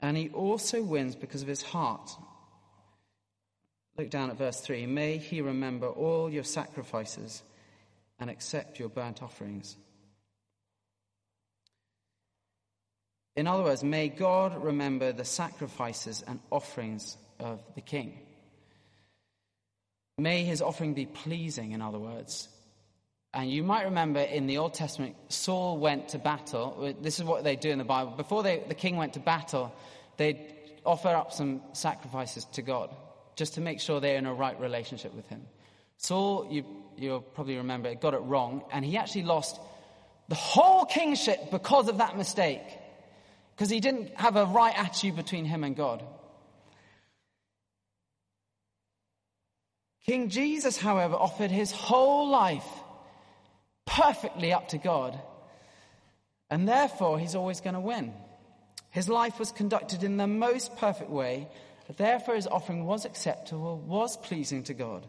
And 0.00 0.16
he 0.16 0.28
also 0.30 0.82
wins 0.82 1.16
because 1.16 1.42
of 1.42 1.48
his 1.48 1.62
heart. 1.62 2.10
Look 3.96 4.10
down 4.10 4.30
at 4.30 4.38
verse 4.38 4.60
3. 4.60 4.86
May 4.86 5.18
he 5.18 5.40
remember 5.40 5.88
all 5.88 6.30
your 6.30 6.44
sacrifices 6.44 7.42
and 8.20 8.30
accept 8.30 8.78
your 8.78 8.88
burnt 8.88 9.22
offerings. 9.22 9.76
In 13.38 13.46
other 13.46 13.62
words, 13.62 13.84
may 13.84 14.08
God 14.08 14.64
remember 14.64 15.12
the 15.12 15.24
sacrifices 15.24 16.24
and 16.26 16.40
offerings 16.50 17.16
of 17.38 17.60
the 17.76 17.80
king. 17.80 18.18
May 20.18 20.42
his 20.42 20.60
offering 20.60 20.94
be 20.94 21.06
pleasing, 21.06 21.70
in 21.70 21.80
other 21.80 22.00
words. 22.00 22.48
And 23.32 23.48
you 23.48 23.62
might 23.62 23.84
remember 23.84 24.18
in 24.18 24.48
the 24.48 24.58
Old 24.58 24.74
Testament, 24.74 25.14
Saul 25.28 25.78
went 25.78 26.08
to 26.08 26.18
battle. 26.18 26.92
This 27.00 27.20
is 27.20 27.24
what 27.24 27.44
they 27.44 27.54
do 27.54 27.70
in 27.70 27.78
the 27.78 27.84
Bible. 27.84 28.10
Before 28.16 28.42
they, 28.42 28.60
the 28.66 28.74
king 28.74 28.96
went 28.96 29.12
to 29.12 29.20
battle, 29.20 29.72
they'd 30.16 30.52
offer 30.84 31.10
up 31.10 31.32
some 31.32 31.62
sacrifices 31.74 32.44
to 32.54 32.62
God 32.62 32.90
just 33.36 33.54
to 33.54 33.60
make 33.60 33.78
sure 33.78 34.00
they're 34.00 34.18
in 34.18 34.26
a 34.26 34.34
right 34.34 34.58
relationship 34.58 35.14
with 35.14 35.28
him. 35.28 35.42
Saul, 35.98 36.48
you, 36.50 36.64
you'll 36.96 37.20
probably 37.20 37.58
remember, 37.58 37.94
got 37.94 38.14
it 38.14 38.22
wrong, 38.22 38.64
and 38.72 38.84
he 38.84 38.96
actually 38.96 39.22
lost 39.22 39.60
the 40.26 40.34
whole 40.34 40.86
kingship 40.86 41.52
because 41.52 41.86
of 41.86 41.98
that 41.98 42.16
mistake. 42.16 42.64
Because 43.58 43.70
he 43.70 43.80
didn't 43.80 44.14
have 44.14 44.36
a 44.36 44.44
right 44.44 44.78
attitude 44.78 45.16
between 45.16 45.44
him 45.44 45.64
and 45.64 45.74
God. 45.74 46.04
King 50.06 50.28
Jesus, 50.28 50.76
however, 50.76 51.16
offered 51.16 51.50
his 51.50 51.72
whole 51.72 52.28
life 52.28 52.64
perfectly 53.84 54.52
up 54.52 54.68
to 54.68 54.78
God. 54.78 55.20
And 56.48 56.68
therefore, 56.68 57.18
he's 57.18 57.34
always 57.34 57.60
going 57.60 57.74
to 57.74 57.80
win. 57.80 58.14
His 58.90 59.08
life 59.08 59.40
was 59.40 59.50
conducted 59.50 60.04
in 60.04 60.18
the 60.18 60.28
most 60.28 60.76
perfect 60.76 61.10
way. 61.10 61.48
Therefore, 61.96 62.36
his 62.36 62.46
offering 62.46 62.86
was 62.86 63.04
acceptable, 63.04 63.76
was 63.76 64.16
pleasing 64.18 64.62
to 64.64 64.74
God. 64.74 65.04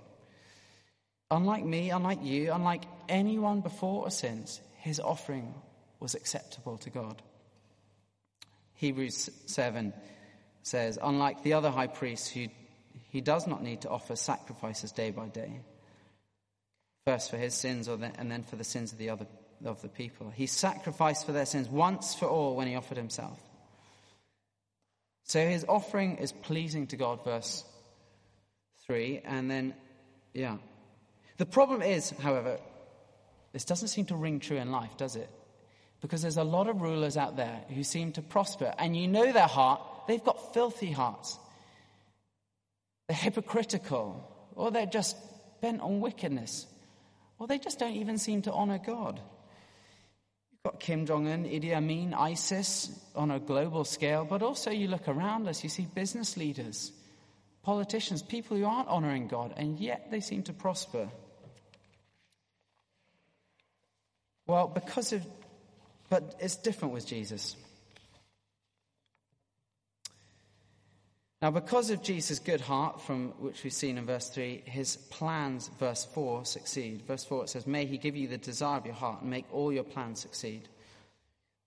Unlike 1.30 1.66
me, 1.66 1.92
unlike 1.92 2.24
you, 2.24 2.52
unlike 2.52 2.86
anyone 3.08 3.62
before 3.62 4.08
or 4.08 4.10
since, 4.10 4.60
his 4.78 5.00
offering 5.00 5.54
was 6.00 6.16
acceptable 6.16 6.78
to 6.80 6.90
God. 6.90 7.22
Hebrews 8.80 9.30
7 9.46 9.94
says, 10.64 10.98
unlike 11.02 11.44
the 11.44 11.54
other 11.54 11.70
high 11.70 11.88
priests 11.88 12.30
who 12.30 12.48
he 13.10 13.22
does 13.22 13.46
not 13.46 13.62
need 13.62 13.82
to 13.82 13.90
offer 13.90 14.16
sacrifices 14.16 14.92
day 14.92 15.12
by 15.12 15.28
day 15.28 15.60
first 17.06 17.30
for 17.30 17.38
his 17.38 17.54
sins 17.54 17.88
and 17.88 18.32
then 18.32 18.44
for 18.44 18.56
the 18.56 18.64
sins 18.64 18.92
of 18.92 18.98
the 18.98 19.10
other 19.10 19.26
of 19.66 19.82
the 19.82 19.90
people. 19.90 20.30
He 20.30 20.46
sacrificed 20.46 21.26
for 21.26 21.32
their 21.34 21.46
sins 21.46 21.68
once 21.68 22.16
for 22.16 22.28
all 22.28 22.56
when 22.56 22.68
he 22.68 22.76
offered 22.76 22.98
himself. 22.98 23.38
So 25.24 25.46
his 25.46 25.66
offering 25.68 26.18
is 26.18 26.32
pleasing 26.32 26.88
to 26.88 26.96
God, 26.96 27.24
verse 27.24 27.66
3. 28.86 29.22
And 29.26 29.52
then, 29.52 29.74
yeah. 30.34 30.58
The 31.38 31.46
problem 31.46 31.82
is, 31.82 32.12
however, 32.12 32.60
this 33.52 33.66
doesn't 33.66 33.90
seem 33.90 34.06
to 34.06 34.16
ring 34.16 34.40
true 34.40 34.58
in 34.58 34.72
life, 34.72 34.96
does 34.96 35.16
it? 35.18 35.30
Because 36.02 36.22
there's 36.22 36.38
a 36.38 36.44
lot 36.44 36.68
of 36.68 36.82
rulers 36.82 37.18
out 37.18 37.36
there 37.36 37.62
who 37.70 37.84
seem 37.84 38.14
to 38.14 38.22
prosper, 38.22 38.74
and 38.78 38.96
you 38.96 39.08
know 39.08 39.32
their 39.32 39.48
heart, 39.48 39.82
they've 40.08 40.24
got 40.24 40.54
filthy 40.54 40.92
hearts. 40.92 41.38
They're 43.08 43.18
hypocritical, 43.18 44.24
or 44.56 44.72
they're 44.72 44.86
just 44.86 45.18
bent 45.62 45.82
on 45.82 46.00
wickedness. 46.00 46.68
or 47.40 47.48
they 47.48 47.58
just 47.58 47.80
don't 47.80 47.96
even 47.96 48.18
seem 48.18 48.42
to 48.44 48.52
honor 48.52 48.78
God. 48.78 49.20
You've 50.52 50.64
got 50.64 50.80
Kim 50.80 51.06
Jong 51.06 51.28
un, 51.28 51.46
Idi 51.46 51.74
Amin, 51.74 52.14
ISIS 52.14 52.92
on 53.16 53.32
a 53.32 53.40
global 53.40 53.86
scale, 53.86 54.26
but 54.26 54.44
also 54.44 54.72
you 54.72 54.90
look 54.90 55.08
around 55.08 55.48
us, 55.48 55.64
you 55.64 55.70
see 55.70 55.88
business 55.96 56.36
leaders, 56.36 56.92
politicians, 57.64 58.22
people 58.22 58.58
who 58.58 58.66
aren't 58.66 58.90
honoring 58.90 59.28
God, 59.28 59.54
and 59.56 59.80
yet 59.80 60.12
they 60.12 60.20
seem 60.20 60.44
to 60.44 60.54
prosper. 60.54 61.10
Well, 64.46 64.68
because 64.68 65.14
of, 65.14 65.26
but 66.10 66.36
it's 66.40 66.56
different 66.56 66.94
with 66.94 67.06
Jesus. 67.06 67.56
Now, 71.42 71.52
because 71.52 71.90
of 71.90 72.04
Jesus' 72.04 72.40
good 72.40 72.60
heart, 72.60 73.02
from 73.02 73.30
which 73.40 73.64
we've 73.64 73.72
seen 73.72 73.98
in 73.98 74.06
verse 74.06 74.28
3, 74.28 74.62
his 74.66 74.98
plans, 74.98 75.70
verse 75.80 76.04
4, 76.14 76.44
succeed. 76.44 77.04
Verse 77.08 77.24
4 77.24 77.44
it 77.46 77.50
says, 77.50 77.66
May 77.66 77.86
he 77.86 77.98
give 77.98 78.18
you 78.18 78.28
the 78.28 78.38
desire 78.38 78.78
of 78.78 78.86
your 78.86 78.96
heart 78.96 79.22
and 79.22 79.30
make 79.30 79.46
all 79.54 79.72
your 79.72 79.86
plans 79.86 80.20
succeed. 80.20 80.68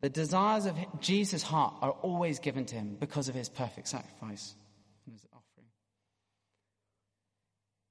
The 0.02 0.11
desires 0.11 0.66
of 0.66 0.76
Jesus' 1.00 1.42
heart 1.42 1.75
are 1.80 1.92
always 1.92 2.38
given 2.38 2.66
to 2.66 2.75
him 2.75 2.96
because 3.00 3.28
of 3.28 3.34
his 3.34 3.49
perfect 3.49 3.88
sacrifice 3.88 4.54
and 5.06 5.14
his 5.14 5.25
offering. 5.32 5.66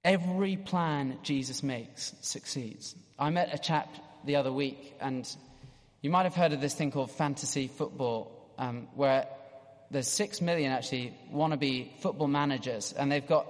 Every 0.03 0.57
plan 0.57 1.17
Jesus 1.23 1.63
makes 1.63 2.13
succeeds. 2.21 2.95
I 3.17 3.31
met 3.31 3.55
a 3.55 3.57
chap 3.57 3.89
the 4.23 4.35
other 4.35 4.51
week, 4.51 4.93
and 5.01 5.27
you 6.01 6.09
might 6.09 6.23
have 6.23 6.35
heard 6.35 6.53
of 6.53 6.61
this 6.61 6.73
thing 6.73 6.91
called 6.91 7.11
fantasy 7.11 7.67
football, 7.67 8.31
um, 8.57 8.87
where 8.95 9.27
there's 9.91 10.07
six 10.07 10.41
million 10.41 10.71
actually 10.71 11.13
wannabe 11.31 11.95
football 11.99 12.27
managers, 12.27 12.93
and 12.93 13.11
they've 13.11 13.27
got 13.27 13.45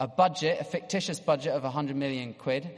a 0.00 0.08
budget, 0.08 0.60
a 0.60 0.64
fictitious 0.64 1.20
budget 1.20 1.52
of 1.52 1.62
100 1.62 1.96
million 1.96 2.34
quid, 2.34 2.68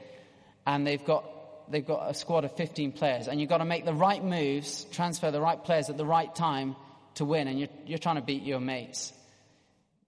and 0.67 0.87
they've 0.87 1.05
got 1.05 1.25
they've 1.71 1.87
got 1.87 2.11
a 2.11 2.15
squad 2.15 2.45
of 2.45 2.55
15 2.57 2.93
players, 2.93 3.27
and 3.27 3.41
you've 3.41 3.49
got 3.49 3.59
to 3.59 3.65
make 3.65 3.85
the 3.85 3.95
right 3.95 4.23
moves, 4.23 4.85
transfer 4.93 5.31
the 5.31 5.41
right 5.41 5.63
players 5.65 5.89
at 5.89 5.97
the 5.97 6.07
right 6.07 6.33
time 6.35 6.77
to 7.15 7.25
win, 7.25 7.49
and 7.49 7.59
you're, 7.59 7.69
you're 7.87 7.99
trying 7.99 8.17
to 8.17 8.23
beat 8.23 8.43
your 8.43 8.61
mates, 8.61 9.13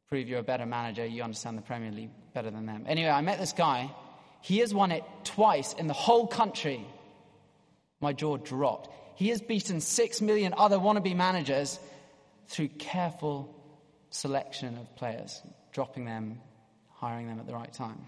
prove 0.09 0.29
you're 0.29 0.41
a 0.41 0.45
better 0.45 0.67
manager, 0.67 1.05
you 1.05 1.23
understand 1.23 1.57
the 1.57 1.63
Premier 1.63 1.91
League 1.91 2.11
better 2.35 2.51
than 2.51 2.67
them. 2.67 2.85
Anyway, 2.87 3.09
I 3.11 3.23
met 3.23 3.39
this 3.39 3.53
guy. 3.53 3.91
He 4.41 4.59
has 4.59 4.73
won 4.73 4.93
it 4.93 5.03
twice 5.25 5.73
in 5.73 5.89
the 5.89 5.95
whole 5.95 6.27
country. 6.27 6.87
My 8.01 8.13
jaw 8.13 8.37
dropped. 8.37 8.89
He 9.19 9.31
has 9.31 9.41
beaten 9.41 9.81
six 9.81 10.21
million 10.21 10.55
other 10.57 10.79
wannabe 10.79 11.17
managers 11.17 11.81
through 12.47 12.69
careful 12.69 13.53
selection 14.11 14.79
of 14.79 14.95
players, 14.95 15.43
dropping 15.73 16.05
them, 16.05 16.41
hiring 16.93 17.27
them 17.27 17.41
at 17.41 17.47
the 17.49 17.53
right 17.53 17.73
time. 17.73 18.07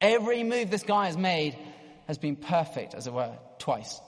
Every 0.00 0.42
move 0.42 0.70
this 0.70 0.84
guy 0.84 1.04
has 1.04 1.18
made 1.18 1.54
has 2.06 2.16
been 2.16 2.36
perfect, 2.36 2.94
as 2.94 3.06
it 3.06 3.12
were, 3.12 3.36
twice. 3.58 4.00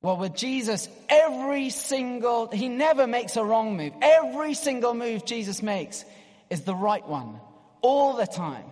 Well, 0.00 0.16
with 0.16 0.34
Jesus, 0.34 0.88
every 1.10 1.68
single, 1.68 2.48
he 2.48 2.70
never 2.70 3.06
makes 3.06 3.36
a 3.36 3.44
wrong 3.44 3.76
move. 3.76 3.92
Every 4.00 4.54
single 4.54 4.94
move 4.94 5.26
Jesus 5.26 5.62
makes 5.62 6.06
is 6.48 6.62
the 6.62 6.74
right 6.74 7.06
one, 7.06 7.38
all 7.82 8.16
the 8.16 8.26
time. 8.26 8.64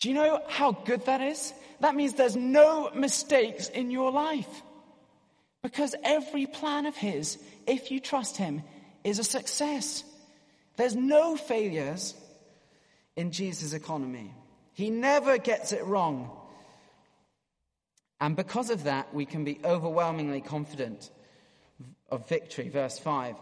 Do 0.00 0.08
you 0.08 0.14
know 0.14 0.42
how 0.48 0.72
good 0.72 1.04
that 1.06 1.20
is? 1.20 1.52
That 1.80 1.94
means 1.94 2.14
there's 2.14 2.36
no 2.36 2.90
mistakes 2.94 3.68
in 3.68 3.90
your 3.90 4.10
life. 4.10 4.62
Because 5.62 5.94
every 6.02 6.46
plan 6.46 6.86
of 6.86 6.96
His, 6.96 7.38
if 7.66 7.90
you 7.90 8.00
trust 8.00 8.38
Him, 8.38 8.62
is 9.04 9.18
a 9.18 9.24
success. 9.24 10.02
There's 10.76 10.96
no 10.96 11.36
failures 11.36 12.14
in 13.14 13.30
Jesus' 13.30 13.74
economy. 13.74 14.34
He 14.72 14.88
never 14.88 15.36
gets 15.36 15.72
it 15.72 15.84
wrong. 15.84 16.30
And 18.20 18.36
because 18.36 18.70
of 18.70 18.84
that, 18.84 19.14
we 19.14 19.26
can 19.26 19.44
be 19.44 19.60
overwhelmingly 19.64 20.40
confident 20.40 21.10
of 22.10 22.26
victory. 22.28 22.70
Verse 22.70 22.98
5 22.98 23.36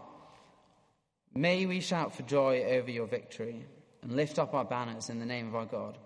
May 1.33 1.65
we 1.65 1.79
shout 1.79 2.15
for 2.15 2.23
joy 2.23 2.63
over 2.63 2.91
your 2.91 3.07
victory 3.07 3.65
and 4.01 4.13
lift 4.13 4.39
up 4.39 4.53
our 4.53 4.65
banners 4.65 5.09
in 5.09 5.19
the 5.19 5.25
name 5.25 5.47
of 5.47 5.55
our 5.55 5.65
God. 5.65 5.97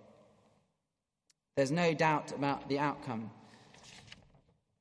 There's 1.55 1.71
no 1.71 1.93
doubt 1.93 2.31
about 2.31 2.67
the 2.67 2.79
outcome. 2.79 3.29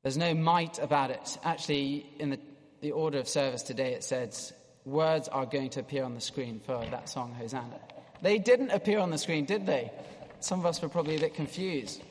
There's 0.02 0.17
no 0.17 0.35
might 0.35 0.79
about 0.79 1.11
it. 1.11 1.38
Actually, 1.45 2.07
in 2.19 2.31
the, 2.31 2.41
the 2.81 2.93
order 2.93 3.19
of 3.19 3.29
service 3.29 3.62
today, 3.62 3.93
it 3.93 4.02
says 4.02 4.52
words 4.85 5.29
are 5.29 5.47
going 5.47 5.71
to 5.71 5.81
appear 5.81 6.05
on 6.05 6.14
the 6.14 6.21
screen 6.21 6.61
for 6.64 6.85
that 6.91 7.09
song, 7.09 7.35
Hosanna. 7.35 7.79
They 8.23 8.38
didn't 8.38 8.71
appear 8.71 8.99
on 8.99 9.11
the 9.11 9.19
screen, 9.19 9.45
did 9.45 9.67
they? 9.67 9.93
Some 10.41 10.61
of 10.61 10.67
us 10.67 10.81
were 10.83 10.88
probably 10.88 11.17
a 11.17 11.21
bit 11.21 11.35
confused. 11.35 12.02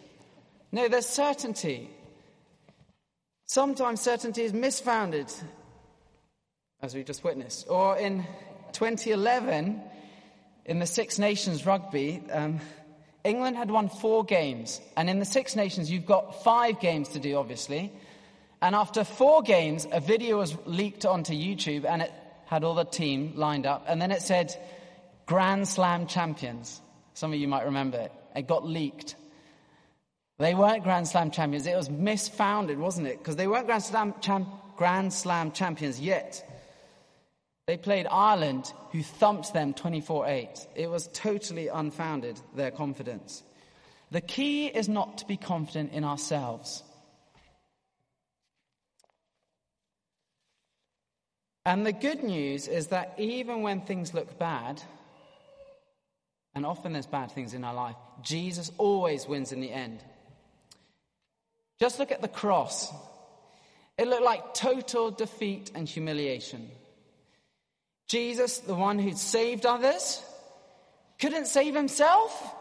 No, 0.72 0.88
there's 0.88 1.06
certainty. 1.06 1.89
Sometimes 3.48 4.00
certainty 4.00 4.44
is 4.44 4.53
misfounded, 4.53 5.34
as 6.82 6.96
we 6.96 7.03
just 7.03 7.24
witnessed. 7.24 7.68
Or 7.70 7.98
in 7.98 8.25
2011, 8.72 9.81
in 10.66 10.79
the 10.79 10.86
Six 10.86 11.20
Nations 11.20 11.66
rugby, 11.66 12.24
um, 12.31 12.62
England 13.24 13.55
had 13.55 13.70
won 13.70 13.90
four 13.90 14.24
games, 14.24 14.81
and 14.98 15.10
in 15.10 15.20
the 15.20 15.25
Six 15.25 15.55
Nations, 15.55 15.92
you've 15.92 16.05
got 16.05 16.44
five 16.44 16.79
games 16.79 17.10
to 17.10 17.20
do, 17.20 17.36
obviously. 17.36 17.92
And 18.62 18.75
after 18.75 19.03
four 19.03 19.42
games, 19.42 19.88
a 19.92 20.00
video 20.00 20.38
was 20.40 20.55
leaked 20.66 21.05
onto 21.05 21.34
YouTube, 21.34 21.86
and 21.86 22.01
it 22.01 22.12
had 22.46 22.64
all 22.64 22.75
the 22.75 22.84
team 22.84 23.34
lined 23.36 23.66
up, 23.66 23.86
and 23.88 24.01
then 24.01 24.12
it 24.12 24.22
said 24.22 24.55
Grand 25.25 25.68
Slam 25.68 26.07
champions. 26.07 26.81
Some 27.14 27.31
of 27.34 27.40
you 27.40 27.48
might 27.48 27.66
remember 27.66 27.98
it. 27.98 28.12
It 28.36 28.48
got 28.48 28.66
leaked. 28.66 29.16
They 30.38 30.55
weren't 30.55 30.84
Grand 30.84 31.07
Slam 31.07 31.29
champions. 31.29 31.68
It 31.68 31.75
was 31.75 31.90
misfounded, 31.90 32.77
wasn't 32.77 33.07
it? 33.07 33.20
Because 33.20 33.36
they 33.36 33.48
weren't 33.48 33.68
Grand 33.68 33.84
Slam, 33.84 34.14
Grand 34.75 35.14
Slam 35.14 35.51
champions 35.51 36.00
yet. 36.00 36.50
They 37.68 37.78
played 37.78 38.08
Ireland, 38.10 38.74
who 38.92 39.04
thumped 39.04 39.54
them 39.54 39.74
24 39.74 40.28
8. 40.28 40.68
It 40.76 40.90
was 40.90 41.08
totally 41.14 41.68
unfounded, 41.68 42.40
their 42.56 42.72
confidence. 42.72 43.44
The 44.10 44.22
key 44.22 44.68
is 44.68 44.90
not 44.90 45.20
to 45.20 45.26
be 45.26 45.38
confident 45.38 45.94
in 45.94 46.04
ourselves. 46.04 46.84
And 51.66 51.86
the 51.86 51.94
good 51.94 52.24
news 52.24 52.68
is 52.68 52.88
that 52.88 53.14
even 53.18 53.62
when 53.62 53.82
things 53.82 54.14
look 54.14 54.38
bad, 54.40 54.82
and 56.56 56.66
often 56.66 56.94
there's 56.94 57.06
bad 57.06 57.32
things 57.32 57.54
in 57.54 57.64
our 57.64 57.74
life, 57.74 57.96
Jesus 58.22 58.72
always 58.78 59.28
wins 59.28 59.52
in 59.52 59.62
the 59.62 59.72
end. 59.72 60.04
Just 61.80 62.00
look 62.00 62.12
at 62.12 62.22
the 62.22 62.28
cross. 62.28 62.92
It 63.98 64.08
looked 64.08 64.24
like 64.24 64.54
total 64.54 65.12
defeat 65.12 65.72
and 65.76 65.88
humiliation. 65.88 66.70
Jesus, 68.12 68.58
the 68.60 68.76
one 68.76 69.00
who'd 69.00 69.18
saved 69.18 69.66
others, 69.66 70.22
couldn't 71.18 71.48
save 71.48 71.74
himself? 71.74 72.54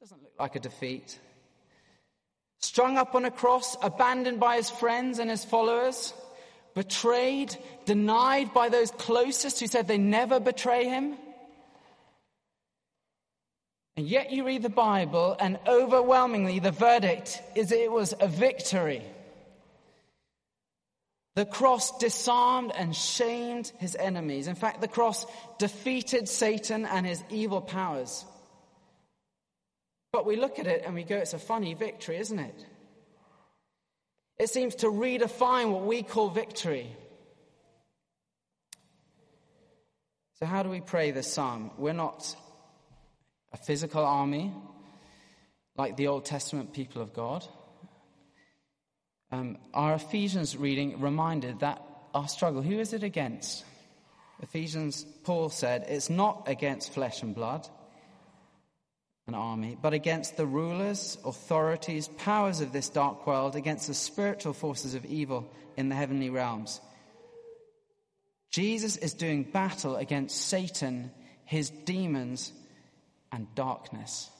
Doesn't 0.00 0.22
look 0.22 0.34
like 0.38 0.54
a 0.54 0.60
defeat. 0.60 1.18
Strung 2.58 2.98
up 2.98 3.14
on 3.14 3.24
a 3.24 3.30
cross, 3.30 3.74
abandoned 3.80 4.38
by 4.38 4.56
his 4.56 4.68
friends 4.68 5.18
and 5.18 5.30
his 5.30 5.46
followers, 5.46 6.12
betrayed, 6.74 7.56
denied 7.86 8.52
by 8.52 8.68
those 8.68 8.90
closest 8.90 9.60
who 9.60 9.66
said 9.66 9.88
they 9.88 9.96
never 9.96 10.40
betray 10.40 10.84
him. 10.84 11.16
And 13.96 14.06
yet 14.06 14.30
you 14.30 14.44
read 14.44 14.62
the 14.62 14.68
Bible, 14.68 15.38
and 15.40 15.58
overwhelmingly 15.66 16.58
the 16.58 16.70
verdict 16.70 17.40
is 17.54 17.72
it 17.72 17.90
was 17.90 18.12
a 18.20 18.28
victory. 18.28 19.02
The 21.36 21.44
cross 21.44 21.98
disarmed 21.98 22.72
and 22.74 22.96
shamed 22.96 23.70
his 23.78 23.94
enemies. 23.94 24.48
In 24.48 24.54
fact, 24.54 24.80
the 24.80 24.88
cross 24.88 25.26
defeated 25.58 26.30
Satan 26.30 26.86
and 26.86 27.04
his 27.06 27.22
evil 27.28 27.60
powers. 27.60 28.24
But 30.12 30.24
we 30.24 30.36
look 30.36 30.58
at 30.58 30.66
it 30.66 30.82
and 30.86 30.94
we 30.94 31.04
go, 31.04 31.18
it's 31.18 31.34
a 31.34 31.38
funny 31.38 31.74
victory, 31.74 32.16
isn't 32.16 32.38
it? 32.38 32.66
It 34.38 34.48
seems 34.48 34.76
to 34.76 34.86
redefine 34.86 35.72
what 35.72 35.84
we 35.84 36.02
call 36.02 36.30
victory. 36.30 36.90
So, 40.38 40.46
how 40.46 40.62
do 40.62 40.70
we 40.70 40.80
pray 40.80 41.10
this 41.10 41.30
psalm? 41.30 41.70
We're 41.76 41.92
not 41.92 42.34
a 43.52 43.58
physical 43.58 44.04
army 44.04 44.54
like 45.76 45.98
the 45.98 46.06
Old 46.06 46.24
Testament 46.24 46.72
people 46.72 47.02
of 47.02 47.12
God. 47.12 47.46
Um, 49.32 49.58
our 49.74 49.94
Ephesians 49.94 50.56
reading 50.56 51.00
reminded 51.00 51.60
that 51.60 51.82
our 52.14 52.28
struggle, 52.28 52.62
who 52.62 52.78
is 52.78 52.92
it 52.92 53.02
against? 53.02 53.64
Ephesians, 54.42 55.04
Paul 55.24 55.48
said, 55.48 55.86
it's 55.88 56.10
not 56.10 56.44
against 56.46 56.92
flesh 56.92 57.22
and 57.22 57.34
blood, 57.34 57.68
an 59.26 59.34
army, 59.34 59.76
but 59.80 59.94
against 59.94 60.36
the 60.36 60.46
rulers, 60.46 61.18
authorities, 61.24 62.08
powers 62.18 62.60
of 62.60 62.72
this 62.72 62.88
dark 62.88 63.26
world, 63.26 63.56
against 63.56 63.88
the 63.88 63.94
spiritual 63.94 64.52
forces 64.52 64.94
of 64.94 65.04
evil 65.04 65.50
in 65.76 65.88
the 65.88 65.94
heavenly 65.94 66.30
realms. 66.30 66.80
Jesus 68.50 68.96
is 68.96 69.14
doing 69.14 69.42
battle 69.42 69.96
against 69.96 70.48
Satan, 70.48 71.10
his 71.44 71.70
demons, 71.70 72.52
and 73.32 73.52
darkness. 73.54 74.30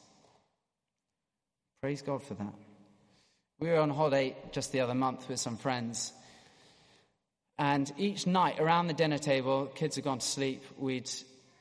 Praise 1.83 2.03
God 2.03 2.22
for 2.22 2.35
that. 2.35 2.55
We 3.59 3.69
were 3.69 3.79
on 3.79 3.88
holiday 3.88 4.37
just 4.53 4.71
the 4.73 4.81
other 4.81 4.95
month 4.95 5.31
with 5.31 5.40
some 5.40 5.57
friends. 5.57 6.12
And 7.59 7.90
each 7.97 8.27
night 8.27 8.61
around 8.61 8.88
the 8.88 8.92
dinner 8.92 9.16
table, 9.16 9.66
kids 9.75 9.97
had 9.97 10.05
gone 10.05 10.19
to 10.19 10.27
sleep, 10.27 10.62
we'd 10.77 11.11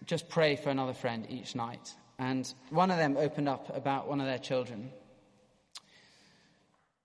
just 0.05 0.27
pray 0.27 0.57
for 0.57 0.69
another 0.69 0.93
friend 0.93 1.25
each 1.29 1.55
night. 1.55 1.93
And 2.19 2.51
one 2.69 2.91
of 2.91 2.97
them 2.97 3.15
opened 3.15 3.47
up 3.47 3.75
about 3.75 4.09
one 4.09 4.19
of 4.19 4.27
their 4.27 4.39
children. 4.39 4.91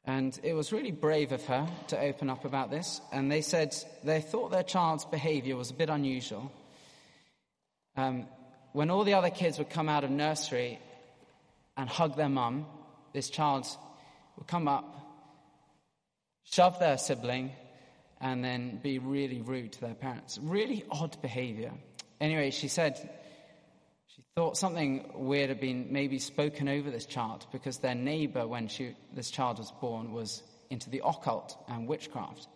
And 0.04 0.36
it 0.42 0.54
was 0.54 0.72
really 0.72 0.90
brave 0.90 1.30
of 1.30 1.44
her 1.44 1.68
to 1.88 2.00
open 2.00 2.28
up 2.28 2.44
about 2.44 2.72
this. 2.72 3.00
And 3.12 3.30
they 3.30 3.42
said 3.42 3.76
they 4.02 4.20
thought 4.20 4.50
their 4.50 4.64
child's 4.64 5.04
behavior 5.04 5.54
was 5.54 5.70
a 5.70 5.74
bit 5.74 5.88
unusual. 5.88 6.50
Um, 7.96 8.26
when 8.72 8.90
all 8.90 9.04
the 9.04 9.14
other 9.14 9.30
kids 9.30 9.56
would 9.58 9.70
come 9.70 9.88
out 9.88 10.02
of 10.02 10.10
nursery 10.10 10.80
and 11.76 11.88
hug 11.88 12.16
their 12.16 12.28
mum, 12.28 12.66
this 13.12 13.30
child 13.30 13.68
come 14.44 14.68
up, 14.68 14.94
shove 16.44 16.78
their 16.78 16.98
sibling, 16.98 17.52
and 18.20 18.44
then 18.44 18.78
be 18.82 18.98
really 18.98 19.40
rude 19.40 19.72
to 19.72 19.80
their 19.80 19.94
parents. 19.94 20.38
Really 20.42 20.84
odd 20.90 21.20
behavior. 21.22 21.72
Anyway, 22.20 22.50
she 22.50 22.68
said 22.68 22.96
she 24.06 24.22
thought 24.36 24.56
something 24.56 25.10
weird 25.14 25.48
had 25.48 25.60
been 25.60 25.92
maybe 25.92 26.18
spoken 26.18 26.68
over 26.68 26.90
this 26.90 27.06
child 27.06 27.46
because 27.52 27.78
their 27.78 27.94
neighbor, 27.94 28.46
when 28.46 28.68
she, 28.68 28.94
this 29.14 29.30
child 29.30 29.58
was 29.58 29.72
born, 29.80 30.12
was 30.12 30.42
into 30.68 30.90
the 30.90 31.02
occult 31.04 31.56
and 31.68 31.88
witchcraft. 31.88 32.46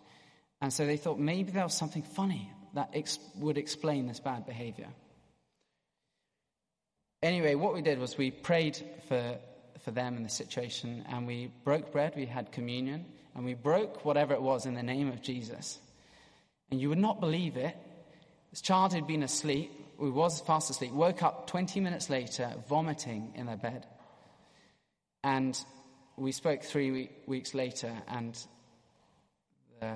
And 0.61 0.73
so 0.73 0.87
they 0.87 0.97
thought 0.97 1.19
maybe 1.19 1.53
there 1.53 1.65
was 1.65 1.75
something 1.75 2.03
funny 2.03 2.51
that 2.75 2.91
ex- 2.95 3.19
would 3.37 3.59
explain 3.59 4.07
this 4.07 4.21
bad 4.21 4.47
behavior. 4.47 4.89
Anyway, 7.23 7.55
what 7.55 7.75
we 7.75 7.81
did 7.81 7.99
was 7.99 8.19
we 8.19 8.31
prayed 8.31 8.77
for, 9.09 9.39
for 9.85 9.91
them 9.91 10.17
in 10.17 10.23
the 10.23 10.29
situation 10.29 11.05
and 11.09 11.27
we 11.27 11.51
broke 11.63 11.93
bread, 11.93 12.15
we 12.17 12.27
had 12.27 12.51
communion, 12.53 13.05
and 13.35 13.45
we 13.45 13.55
broke 13.55 14.05
whatever 14.05 14.33
it 14.33 14.43
was 14.43 14.67
in 14.67 14.75
the 14.75 14.83
name 14.83 15.09
of 15.09 15.21
Jesus. 15.23 15.79
And 16.71 16.81
you 16.81 16.89
would 16.89 16.99
not 16.99 17.21
believe 17.21 17.57
it. 17.57 17.77
This 18.51 18.61
child 18.61 18.93
had 18.93 19.07
been 19.07 19.23
asleep, 19.23 19.71
who 19.99 20.13
was 20.13 20.41
fast 20.41 20.71
asleep, 20.71 20.93
woke 20.93 21.23
up 21.23 21.47
20 21.49 21.81
minutes 21.81 22.09
later, 22.09 22.53
vomiting 22.69 23.33
in 23.35 23.47
their 23.47 23.57
bed. 23.57 23.87
And 25.23 25.59
we 26.17 26.33
spoke 26.33 26.63
three 26.63 26.91
week, 26.91 27.11
weeks 27.27 27.55
later, 27.55 27.93
and 28.09 28.39
the, 29.81 29.95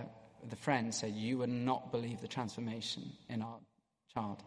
the 0.48 0.56
friend 0.56 0.94
said, 0.94 1.14
You 1.14 1.38
would 1.38 1.50
not 1.50 1.92
believe 1.92 2.20
the 2.20 2.28
transformation 2.28 3.12
in 3.28 3.42
our 3.42 3.58
child. 4.14 4.42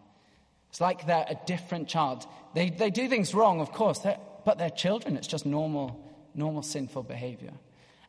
It's 0.69 0.81
like 0.81 1.05
they're 1.05 1.25
a 1.27 1.39
different 1.45 1.87
child. 1.87 2.25
They, 2.53 2.69
they 2.69 2.89
do 2.89 3.07
things 3.07 3.33
wrong, 3.33 3.61
of 3.61 3.71
course, 3.71 3.99
they're, 3.99 4.19
but 4.45 4.57
they're 4.57 4.69
children. 4.69 5.17
It's 5.17 5.27
just 5.27 5.45
normal, 5.45 6.03
normal 6.33 6.61
sinful 6.61 7.03
behavior. 7.03 7.53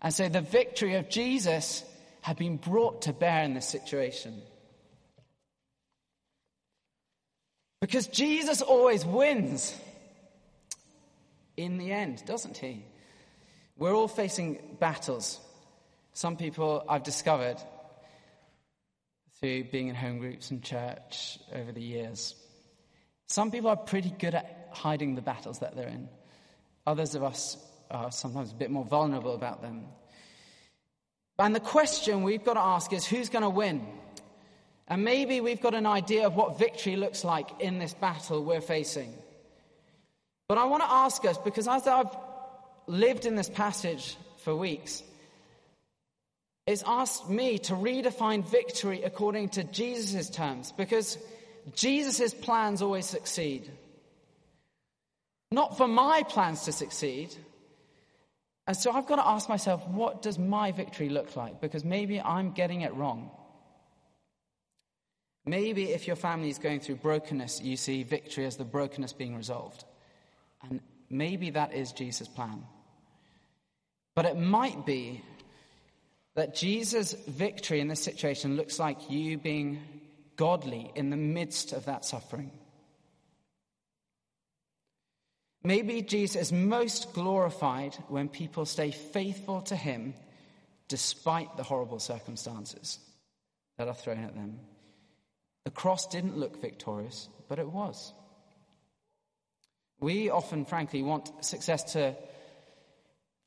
And 0.01 0.12
so 0.12 0.29
the 0.29 0.40
victory 0.40 0.95
of 0.95 1.09
Jesus 1.09 1.85
had 2.21 2.37
been 2.37 2.57
brought 2.57 3.03
to 3.03 3.12
bear 3.12 3.45
in 3.45 3.55
this 3.55 3.68
situation. 3.68 4.42
Because 7.81 8.07
Jesus 8.07 8.62
always 8.62 9.05
wins 9.05 9.77
in 11.57 11.79
the 11.79 11.92
end, 11.92 12.25
doesn't 12.25 12.57
he? 12.57 12.85
We're 13.77 13.95
all 13.95 14.09
facing 14.09 14.77
battles. 14.79 15.40
Some 16.12 16.37
people 16.37 16.85
I've 16.88 17.03
discovered 17.03 17.57
through 19.40 19.64
being 19.64 19.88
in 19.88 19.97
home 19.97 20.18
groups 20.18 20.51
and 20.53 20.62
church 20.62 21.38
over 21.53 21.73
the 21.73 21.83
years. 21.83 22.37
Some 23.27 23.51
people 23.51 23.71
are 23.71 23.77
pretty 23.77 24.11
good 24.11 24.35
at 24.35 24.68
hiding 24.73 25.16
the 25.16 25.23
battles 25.23 25.59
that 25.59 25.75
they're 25.75 25.88
in. 25.88 26.09
Others 26.87 27.14
of 27.14 27.23
us 27.23 27.57
are 27.90 28.11
sometimes 28.11 28.53
a 28.53 28.55
bit 28.55 28.71
more 28.71 28.85
vulnerable 28.85 29.35
about 29.35 29.62
them. 29.62 29.85
And 31.38 31.55
the 31.55 31.61
question 31.61 32.23
we've 32.23 32.45
got 32.45 32.55
to 32.55 32.61
ask 32.61 32.92
is 32.92 33.05
who's 33.07 33.29
going 33.29 33.42
to 33.42 33.51
win? 33.51 33.87
And 34.88 35.05
maybe 35.05 35.40
we've 35.40 35.61
got 35.61 35.75
an 35.75 35.87
idea 35.87 36.27
of 36.27 36.35
what 36.35 36.59
victory 36.59 36.97
looks 36.97 37.25
like 37.25 37.49
in 37.61 37.79
this 37.79 37.95
battle 37.95 38.45
we're 38.45 38.61
facing. 38.61 39.14
But 40.49 40.59
I 40.59 40.64
want 40.64 40.83
to 40.83 40.90
ask 40.90 41.25
us, 41.25 41.38
because 41.38 41.66
as 41.66 41.87
I've 41.87 42.14
lived 42.87 43.27
in 43.27 43.37
this 43.37 43.49
passage 43.49 44.16
for 44.38 44.55
weeks, 44.55 45.03
it's 46.66 46.83
asked 46.87 47.29
me 47.31 47.59
to 47.61 47.73
redefine 47.75 48.45
victory 48.47 49.03
according 49.03 49.51
to 49.51 49.64
Jesus' 49.64 50.29
terms, 50.31 50.73
because 50.73 51.16
Jesus' 51.75 52.35
plans 52.35 52.83
always 52.83 53.07
succeed. 53.07 53.71
Not 55.52 55.76
for 55.76 55.86
my 55.86 56.22
plans 56.22 56.62
to 56.62 56.72
succeed, 56.72 57.36
and 58.66 58.74
so 58.74 58.90
I've 58.90 59.06
got 59.06 59.16
to 59.16 59.26
ask 59.26 59.50
myself, 59.50 59.86
what 59.86 60.22
does 60.22 60.38
my 60.38 60.72
victory 60.72 61.10
look 61.10 61.36
like? 61.36 61.60
Because 61.60 61.84
maybe 61.84 62.18
I'm 62.18 62.52
getting 62.52 62.80
it 62.80 62.94
wrong. 62.94 63.30
Maybe 65.44 65.90
if 65.90 66.06
your 66.06 66.16
family 66.16 66.48
is 66.48 66.58
going 66.58 66.80
through 66.80 66.96
brokenness, 66.96 67.60
you 67.60 67.76
see 67.76 68.02
victory 68.02 68.46
as 68.46 68.56
the 68.56 68.64
brokenness 68.64 69.12
being 69.12 69.36
resolved. 69.36 69.84
And 70.62 70.80
maybe 71.10 71.50
that 71.50 71.74
is 71.74 71.92
Jesus' 71.92 72.28
plan. 72.28 72.64
But 74.14 74.24
it 74.24 74.38
might 74.38 74.86
be 74.86 75.22
that 76.34 76.54
Jesus' 76.54 77.12
victory 77.26 77.80
in 77.80 77.88
this 77.88 78.02
situation 78.02 78.56
looks 78.56 78.78
like 78.78 79.10
you 79.10 79.36
being 79.36 79.82
godly 80.36 80.90
in 80.94 81.10
the 81.10 81.16
midst 81.18 81.72
of 81.72 81.84
that 81.84 82.06
suffering. 82.06 82.52
Maybe 85.64 86.03
Jesus 86.03 86.37
is 86.37 86.53
most 86.53 87.12
glorified 87.12 87.94
when 88.09 88.29
people 88.29 88.66
stay 88.66 88.90
faithful 88.90 89.62
to 89.62 89.77
him 89.77 90.14
despite 90.88 91.57
the 91.57 91.62
horrible 91.62 92.01
circumstances 92.01 92.98
that 93.79 93.88
are 93.88 93.94
thrown 93.94 94.25
at 94.25 94.35
them. 94.35 94.59
The 95.64 95.70
cross 95.70 96.07
didn't 96.09 96.37
look 96.37 96.61
victorious, 96.61 97.29
but 97.48 97.59
it 97.59 97.68
was. 97.68 98.12
We 100.01 100.31
often, 100.31 100.64
frankly, 100.64 101.03
want 101.03 101.44
success 101.44 101.92
to 101.92 102.16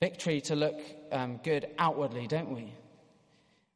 victory 0.01 0.39
to 0.41 0.55
look 0.55 0.79
um, 1.11 1.39
good 1.43 1.67
outwardly, 1.77 2.27
don't 2.27 2.55
we? 2.55 2.73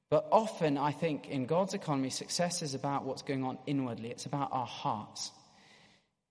But 0.10 0.28
often, 0.32 0.78
I 0.78 0.92
think, 0.92 1.28
in 1.28 1.46
God's 1.46 1.74
economy, 1.74 2.10
success 2.10 2.62
is 2.62 2.74
about 2.74 3.04
what's 3.04 3.22
going 3.22 3.44
on 3.44 3.58
inwardly. 3.68 4.10
It's 4.10 4.26
about 4.26 4.50
our 4.52 4.66
hearts. 4.66 5.32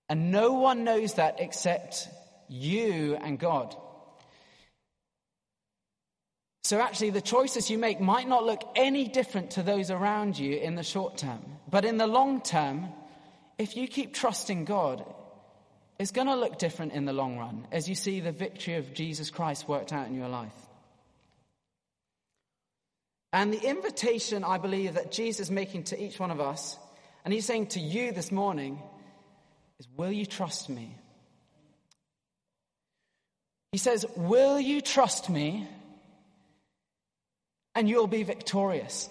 And 0.09 0.31
no 0.31 0.53
one 0.53 0.83
knows 0.83 1.13
that 1.13 1.39
except 1.39 2.09
you 2.47 3.15
and 3.15 3.37
God. 3.37 3.75
So 6.63 6.79
actually, 6.79 7.11
the 7.11 7.21
choices 7.21 7.69
you 7.69 7.77
make 7.77 7.99
might 7.99 8.27
not 8.27 8.43
look 8.43 8.61
any 8.75 9.07
different 9.07 9.51
to 9.51 9.63
those 9.63 9.89
around 9.89 10.37
you 10.37 10.57
in 10.57 10.75
the 10.75 10.83
short 10.83 11.17
term. 11.17 11.39
But 11.69 11.85
in 11.85 11.97
the 11.97 12.07
long 12.07 12.41
term, 12.41 12.89
if 13.57 13.75
you 13.75 13.87
keep 13.87 14.13
trusting 14.13 14.65
God, 14.65 15.03
it's 15.99 16.11
going 16.11 16.27
to 16.27 16.35
look 16.35 16.57
different 16.57 16.93
in 16.93 17.05
the 17.05 17.13
long 17.13 17.37
run 17.37 17.67
as 17.71 17.89
you 17.89 17.95
see 17.95 18.19
the 18.19 18.31
victory 18.31 18.75
of 18.75 18.93
Jesus 18.93 19.29
Christ 19.29 19.67
worked 19.67 19.93
out 19.93 20.07
in 20.07 20.15
your 20.15 20.29
life. 20.29 20.53
And 23.31 23.53
the 23.53 23.67
invitation 23.67 24.43
I 24.43 24.57
believe 24.57 24.95
that 24.95 25.11
Jesus 25.11 25.47
is 25.47 25.51
making 25.51 25.83
to 25.85 26.01
each 26.01 26.19
one 26.19 26.31
of 26.31 26.39
us, 26.39 26.77
and 27.23 27.33
he's 27.33 27.45
saying 27.45 27.67
to 27.67 27.79
you 27.79 28.11
this 28.11 28.31
morning, 28.31 28.81
is 29.79 29.87
Will 29.95 30.11
you 30.11 30.25
trust 30.25 30.69
me? 30.69 30.95
He 33.71 33.77
says, 33.77 34.05
Will 34.15 34.59
you 34.59 34.81
trust 34.81 35.29
me? 35.29 35.67
And 37.75 37.87
you'll 37.87 38.07
be 38.07 38.23
victorious. 38.23 39.09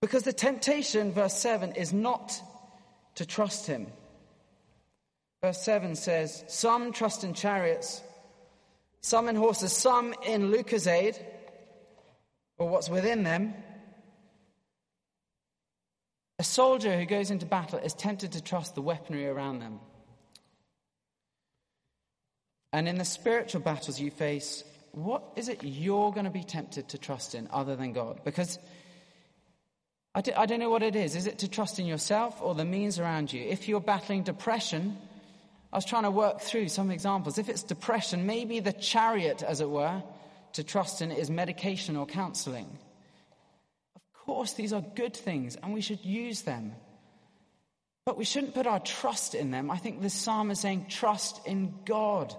Because 0.00 0.22
the 0.22 0.32
temptation, 0.32 1.12
verse 1.12 1.34
7, 1.34 1.72
is 1.72 1.92
not 1.92 2.40
to 3.16 3.26
trust 3.26 3.66
him. 3.66 3.86
Verse 5.42 5.60
7 5.62 5.96
says, 5.96 6.44
Some 6.48 6.92
trust 6.92 7.24
in 7.24 7.34
chariots, 7.34 8.02
some 9.00 9.28
in 9.28 9.36
horses, 9.36 9.72
some 9.72 10.14
in 10.24 10.50
Lucozade, 10.50 11.18
or 12.58 12.68
what's 12.68 12.88
within 12.88 13.24
them, 13.24 13.54
a 16.40 16.42
soldier 16.42 16.98
who 16.98 17.04
goes 17.04 17.30
into 17.30 17.44
battle 17.44 17.78
is 17.78 17.92
tempted 17.92 18.32
to 18.32 18.42
trust 18.42 18.74
the 18.74 18.80
weaponry 18.80 19.28
around 19.28 19.58
them. 19.58 19.78
And 22.72 22.88
in 22.88 22.96
the 22.96 23.04
spiritual 23.04 23.60
battles 23.60 24.00
you 24.00 24.10
face, 24.10 24.64
what 24.92 25.22
is 25.36 25.50
it 25.50 25.62
you're 25.62 26.12
going 26.12 26.24
to 26.24 26.30
be 26.30 26.42
tempted 26.42 26.88
to 26.88 26.98
trust 26.98 27.34
in 27.34 27.46
other 27.52 27.76
than 27.76 27.92
God? 27.92 28.22
Because 28.24 28.58
I 30.14 30.22
d- 30.22 30.32
I 30.32 30.46
don't 30.46 30.60
know 30.60 30.70
what 30.70 30.82
it 30.82 30.96
is. 30.96 31.14
Is 31.14 31.26
it 31.26 31.40
to 31.40 31.48
trust 31.48 31.78
in 31.78 31.84
yourself 31.84 32.40
or 32.40 32.54
the 32.54 32.64
means 32.64 32.98
around 32.98 33.30
you? 33.34 33.42
If 33.42 33.68
you're 33.68 33.78
battling 33.78 34.22
depression, 34.22 34.96
I 35.74 35.76
was 35.76 35.84
trying 35.84 36.04
to 36.04 36.10
work 36.10 36.40
through 36.40 36.68
some 36.68 36.90
examples. 36.90 37.36
If 37.36 37.50
it's 37.50 37.62
depression, 37.62 38.24
maybe 38.24 38.60
the 38.60 38.72
chariot, 38.72 39.42
as 39.42 39.60
it 39.60 39.68
were, 39.68 40.02
to 40.54 40.64
trust 40.64 41.02
in 41.02 41.12
is 41.12 41.28
medication 41.28 41.98
or 41.98 42.06
counseling 42.06 42.78
course, 44.30 44.52
these 44.52 44.72
are 44.72 44.80
good 44.80 45.16
things 45.16 45.56
and 45.56 45.74
we 45.74 45.80
should 45.80 46.04
use 46.04 46.42
them. 46.42 46.72
But 48.06 48.16
we 48.16 48.24
shouldn't 48.24 48.54
put 48.54 48.64
our 48.64 48.78
trust 48.78 49.34
in 49.34 49.50
them. 49.50 49.72
I 49.72 49.76
think 49.76 50.00
the 50.00 50.08
psalm 50.08 50.52
is 50.52 50.60
saying 50.60 50.86
trust 50.88 51.44
in 51.48 51.74
God, 51.84 52.32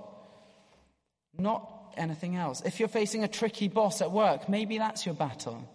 not 1.38 1.70
anything 1.98 2.38
else. 2.38 2.62
If 2.62 2.80
you're 2.80 2.88
facing 2.88 3.26
a 3.26 3.28
tricky 3.28 3.68
boss 3.68 4.02
at 4.02 4.10
work, 4.10 4.48
maybe 4.48 4.78
that's 4.78 5.06
your 5.06 5.16
battle. 5.16 5.68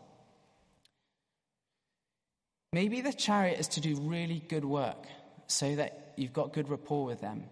Maybe 2.72 3.02
the 3.02 3.12
chariot 3.12 3.60
is 3.60 3.68
to 3.68 3.82
do 3.82 4.00
really 4.00 4.42
good 4.48 4.64
work 4.64 5.06
so 5.48 5.74
that 5.74 6.14
you've 6.16 6.32
got 6.32 6.54
good 6.54 6.70
rapport 6.70 7.04
with 7.04 7.20
them. 7.20 7.44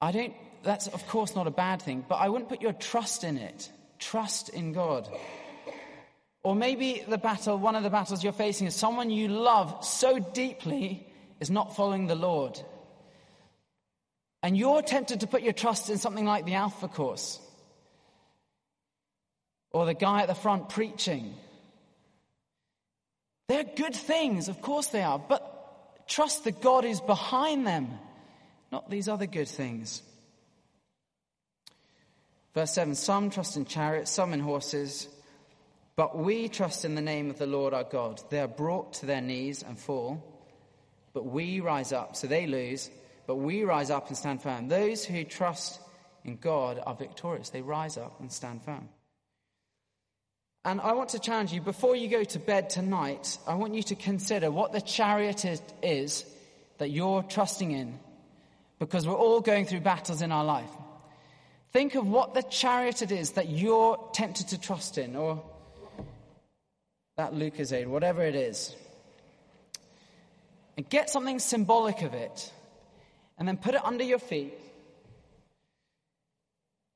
I 0.00 0.10
don't 0.10 0.34
that's 0.64 0.88
of 0.88 1.06
course 1.06 1.36
not 1.36 1.46
a 1.46 1.52
bad 1.52 1.82
thing, 1.82 2.04
but 2.08 2.16
I 2.16 2.28
wouldn't 2.28 2.48
put 2.48 2.62
your 2.62 2.72
trust 2.72 3.22
in 3.22 3.38
it. 3.38 3.70
Trust 4.00 4.48
in 4.48 4.72
God. 4.72 5.08
Or 6.44 6.54
maybe 6.54 7.02
the 7.08 7.18
battle, 7.18 7.56
one 7.56 7.74
of 7.74 7.82
the 7.82 7.90
battles 7.90 8.22
you're 8.22 8.34
facing 8.34 8.66
is 8.66 8.74
someone 8.74 9.10
you 9.10 9.28
love 9.28 9.82
so 9.84 10.18
deeply 10.18 11.06
is 11.40 11.50
not 11.50 11.74
following 11.74 12.06
the 12.06 12.14
Lord. 12.14 12.60
And 14.42 14.56
you're 14.56 14.82
tempted 14.82 15.20
to 15.20 15.26
put 15.26 15.42
your 15.42 15.54
trust 15.54 15.88
in 15.88 15.96
something 15.96 16.26
like 16.26 16.44
the 16.44 16.54
Alpha 16.54 16.86
Course 16.86 17.40
or 19.70 19.86
the 19.86 19.94
guy 19.94 20.20
at 20.20 20.28
the 20.28 20.34
front 20.34 20.68
preaching. 20.68 21.34
They're 23.48 23.64
good 23.64 23.94
things, 23.94 24.48
of 24.48 24.60
course 24.60 24.88
they 24.88 25.02
are, 25.02 25.18
but 25.18 26.06
trust 26.06 26.44
that 26.44 26.60
God 26.60 26.84
is 26.84 27.00
behind 27.00 27.66
them, 27.66 27.88
not 28.70 28.90
these 28.90 29.08
other 29.08 29.26
good 29.26 29.48
things. 29.48 30.02
Verse 32.52 32.72
7 32.72 32.94
Some 32.94 33.30
trust 33.30 33.56
in 33.56 33.64
chariots, 33.64 34.10
some 34.10 34.34
in 34.34 34.40
horses, 34.40 35.08
but 35.96 36.18
we 36.18 36.48
trust 36.48 36.84
in 36.84 36.94
the 36.94 37.00
name 37.00 37.30
of 37.30 37.38
the 37.38 37.46
Lord 37.46 37.72
our 37.72 37.84
God. 37.84 38.20
They 38.30 38.40
are 38.40 38.48
brought 38.48 38.94
to 38.94 39.06
their 39.06 39.20
knees 39.20 39.62
and 39.62 39.78
fall, 39.78 40.22
but 41.12 41.26
we 41.26 41.60
rise 41.60 41.92
up. 41.92 42.16
So 42.16 42.26
they 42.26 42.46
lose, 42.46 42.90
but 43.26 43.36
we 43.36 43.64
rise 43.64 43.90
up 43.90 44.08
and 44.08 44.16
stand 44.16 44.42
firm. 44.42 44.68
Those 44.68 45.04
who 45.04 45.24
trust 45.24 45.80
in 46.24 46.36
God 46.36 46.80
are 46.84 46.94
victorious. 46.94 47.50
They 47.50 47.62
rise 47.62 47.96
up 47.96 48.18
and 48.20 48.32
stand 48.32 48.64
firm. 48.64 48.88
And 50.64 50.80
I 50.80 50.94
want 50.94 51.10
to 51.10 51.18
challenge 51.18 51.52
you 51.52 51.60
before 51.60 51.94
you 51.94 52.08
go 52.08 52.24
to 52.24 52.38
bed 52.38 52.70
tonight, 52.70 53.38
I 53.46 53.54
want 53.54 53.74
you 53.74 53.82
to 53.84 53.94
consider 53.94 54.50
what 54.50 54.72
the 54.72 54.80
chariot 54.80 55.44
is, 55.82 56.24
that 56.78 56.90
you're 56.90 57.22
trusting 57.22 57.70
in 57.70 57.98
because 58.78 59.06
we're 59.06 59.14
all 59.14 59.40
going 59.40 59.66
through 59.66 59.80
battles 59.80 60.22
in 60.22 60.32
our 60.32 60.44
life. 60.44 60.70
Think 61.72 61.94
of 61.94 62.06
what 62.06 62.34
the 62.34 62.42
chariot 62.42 63.02
it 63.02 63.12
is 63.12 63.32
that 63.32 63.48
you're 63.48 64.10
tempted 64.12 64.48
to 64.48 64.60
trust 64.60 64.98
in, 64.98 65.16
or 65.16 65.42
that 67.16 67.32
Lucozade, 67.34 67.86
whatever 67.86 68.22
it 68.22 68.34
is. 68.34 68.74
And 70.76 70.88
get 70.88 71.08
something 71.10 71.38
symbolic 71.38 72.02
of 72.02 72.14
it, 72.14 72.52
and 73.38 73.46
then 73.46 73.56
put 73.56 73.74
it 73.74 73.84
under 73.84 74.04
your 74.04 74.18
feet, 74.18 74.54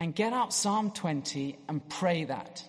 and 0.00 0.14
get 0.14 0.33
out 0.33 0.52
Psalm 0.52 0.90
20 0.90 1.59
and 1.68 1.88
pray 1.88 2.24
that. 2.24 2.64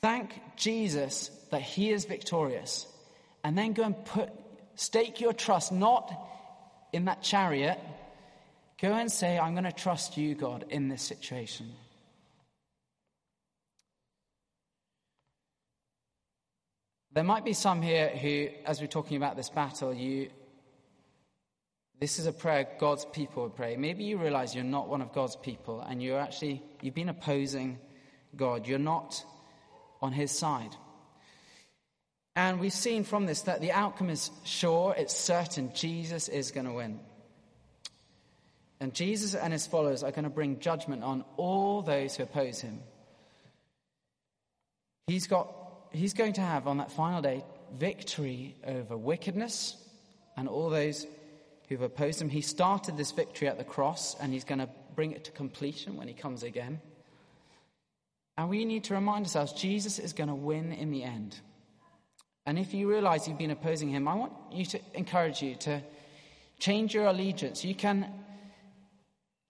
Thank 0.00 0.40
Jesus 0.56 1.30
that 1.50 1.62
he 1.62 1.90
is 1.90 2.04
victorious, 2.04 2.86
and 3.44 3.56
then 3.56 3.72
go 3.72 3.84
and 3.84 4.04
put, 4.04 4.30
stake 4.74 5.20
your 5.20 5.32
trust 5.32 5.70
not 5.70 6.12
in 6.92 7.04
that 7.04 7.22
chariot 7.22 7.78
Go 8.82 8.92
and 8.94 9.10
say, 9.10 9.38
I'm 9.38 9.52
going 9.52 9.62
to 9.62 9.72
trust 9.72 10.16
you, 10.16 10.34
God, 10.34 10.64
in 10.68 10.88
this 10.88 11.02
situation. 11.02 11.72
There 17.14 17.24
might 17.24 17.44
be 17.44 17.52
some 17.52 17.82
here 17.82 18.08
who, 18.08 18.48
as 18.64 18.80
we're 18.80 18.86
talking 18.86 19.18
about 19.18 19.36
this 19.36 19.50
battle, 19.50 19.92
you 19.92 20.30
this 22.00 22.18
is 22.18 22.26
a 22.26 22.32
prayer 22.32 22.66
God's 22.80 23.04
people 23.04 23.44
would 23.44 23.54
pray. 23.54 23.76
Maybe 23.76 24.02
you 24.02 24.18
realize 24.18 24.56
you're 24.56 24.64
not 24.64 24.88
one 24.88 25.02
of 25.02 25.12
God's 25.12 25.36
people 25.36 25.80
and 25.80 26.02
you're 26.02 26.18
actually 26.18 26.62
you've 26.80 26.94
been 26.94 27.08
opposing 27.08 27.78
God. 28.34 28.66
You're 28.66 28.80
not 28.80 29.24
on 30.00 30.12
his 30.12 30.32
side. 30.32 30.74
And 32.34 32.58
we've 32.58 32.72
seen 32.72 33.04
from 33.04 33.26
this 33.26 33.42
that 33.42 33.60
the 33.60 33.72
outcome 33.72 34.10
is 34.10 34.30
sure, 34.42 34.94
it's 34.96 35.14
certain 35.14 35.72
Jesus 35.74 36.28
is 36.28 36.50
going 36.50 36.66
to 36.66 36.72
win. 36.72 36.98
And 38.80 38.94
Jesus 38.94 39.36
and 39.36 39.52
his 39.52 39.66
followers 39.66 40.02
are 40.02 40.10
going 40.10 40.24
to 40.24 40.30
bring 40.30 40.58
judgment 40.58 41.04
on 41.04 41.24
all 41.36 41.82
those 41.82 42.16
who 42.16 42.24
oppose 42.24 42.60
him. 42.60 42.80
He's, 45.06 45.28
got, 45.28 45.54
he's 45.92 46.14
going 46.14 46.34
to 46.34 46.40
have 46.40 46.66
on 46.66 46.78
that 46.78 46.90
final 46.90 47.22
day 47.22 47.44
victory 47.78 48.56
over 48.66 48.96
wickedness 48.96 49.76
and 50.36 50.48
all 50.48 50.70
those 50.70 51.06
who've 51.68 51.82
opposed 51.82 52.20
him. 52.20 52.28
He 52.28 52.40
started 52.40 52.96
this 52.96 53.12
victory 53.12 53.48
at 53.48 53.58
the 53.58 53.64
cross 53.64 54.16
and 54.20 54.32
he's 54.32 54.44
going 54.44 54.58
to 54.58 54.68
bring 54.94 55.12
it 55.12 55.24
to 55.24 55.30
completion 55.30 55.96
when 55.96 56.08
he 56.08 56.14
comes 56.14 56.42
again. 56.42 56.80
And 58.36 58.48
we 58.48 58.64
need 58.64 58.84
to 58.84 58.94
remind 58.94 59.26
ourselves 59.26 59.52
Jesus 59.52 59.98
is 59.98 60.12
going 60.12 60.28
to 60.28 60.34
win 60.34 60.72
in 60.72 60.90
the 60.90 61.02
end. 61.02 61.38
And 62.46 62.58
if 62.58 62.74
you 62.74 62.88
realize 62.88 63.28
you've 63.28 63.38
been 63.38 63.50
opposing 63.50 63.88
him, 63.88 64.08
I 64.08 64.14
want 64.14 64.32
you 64.50 64.64
to 64.66 64.80
encourage 64.94 65.42
you 65.42 65.54
to 65.56 65.82
change 66.58 66.94
your 66.94 67.06
allegiance. 67.06 67.64
You 67.64 67.74
can 67.74 68.12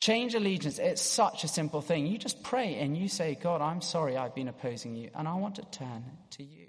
Change 0.02 0.34
allegiance, 0.34 0.80
it's 0.80 1.00
such 1.00 1.44
a 1.44 1.48
simple 1.48 1.80
thing. 1.80 2.08
You 2.08 2.18
just 2.18 2.42
pray 2.42 2.74
and 2.80 2.96
you 2.96 3.06
say, 3.06 3.38
God, 3.40 3.60
I'm 3.60 3.80
sorry 3.80 4.16
I've 4.16 4.34
been 4.34 4.48
opposing 4.48 4.96
you, 4.96 5.10
and 5.14 5.28
I 5.28 5.34
want 5.36 5.54
to 5.54 5.64
turn 5.70 6.02
to 6.30 6.42
you. 6.42 6.66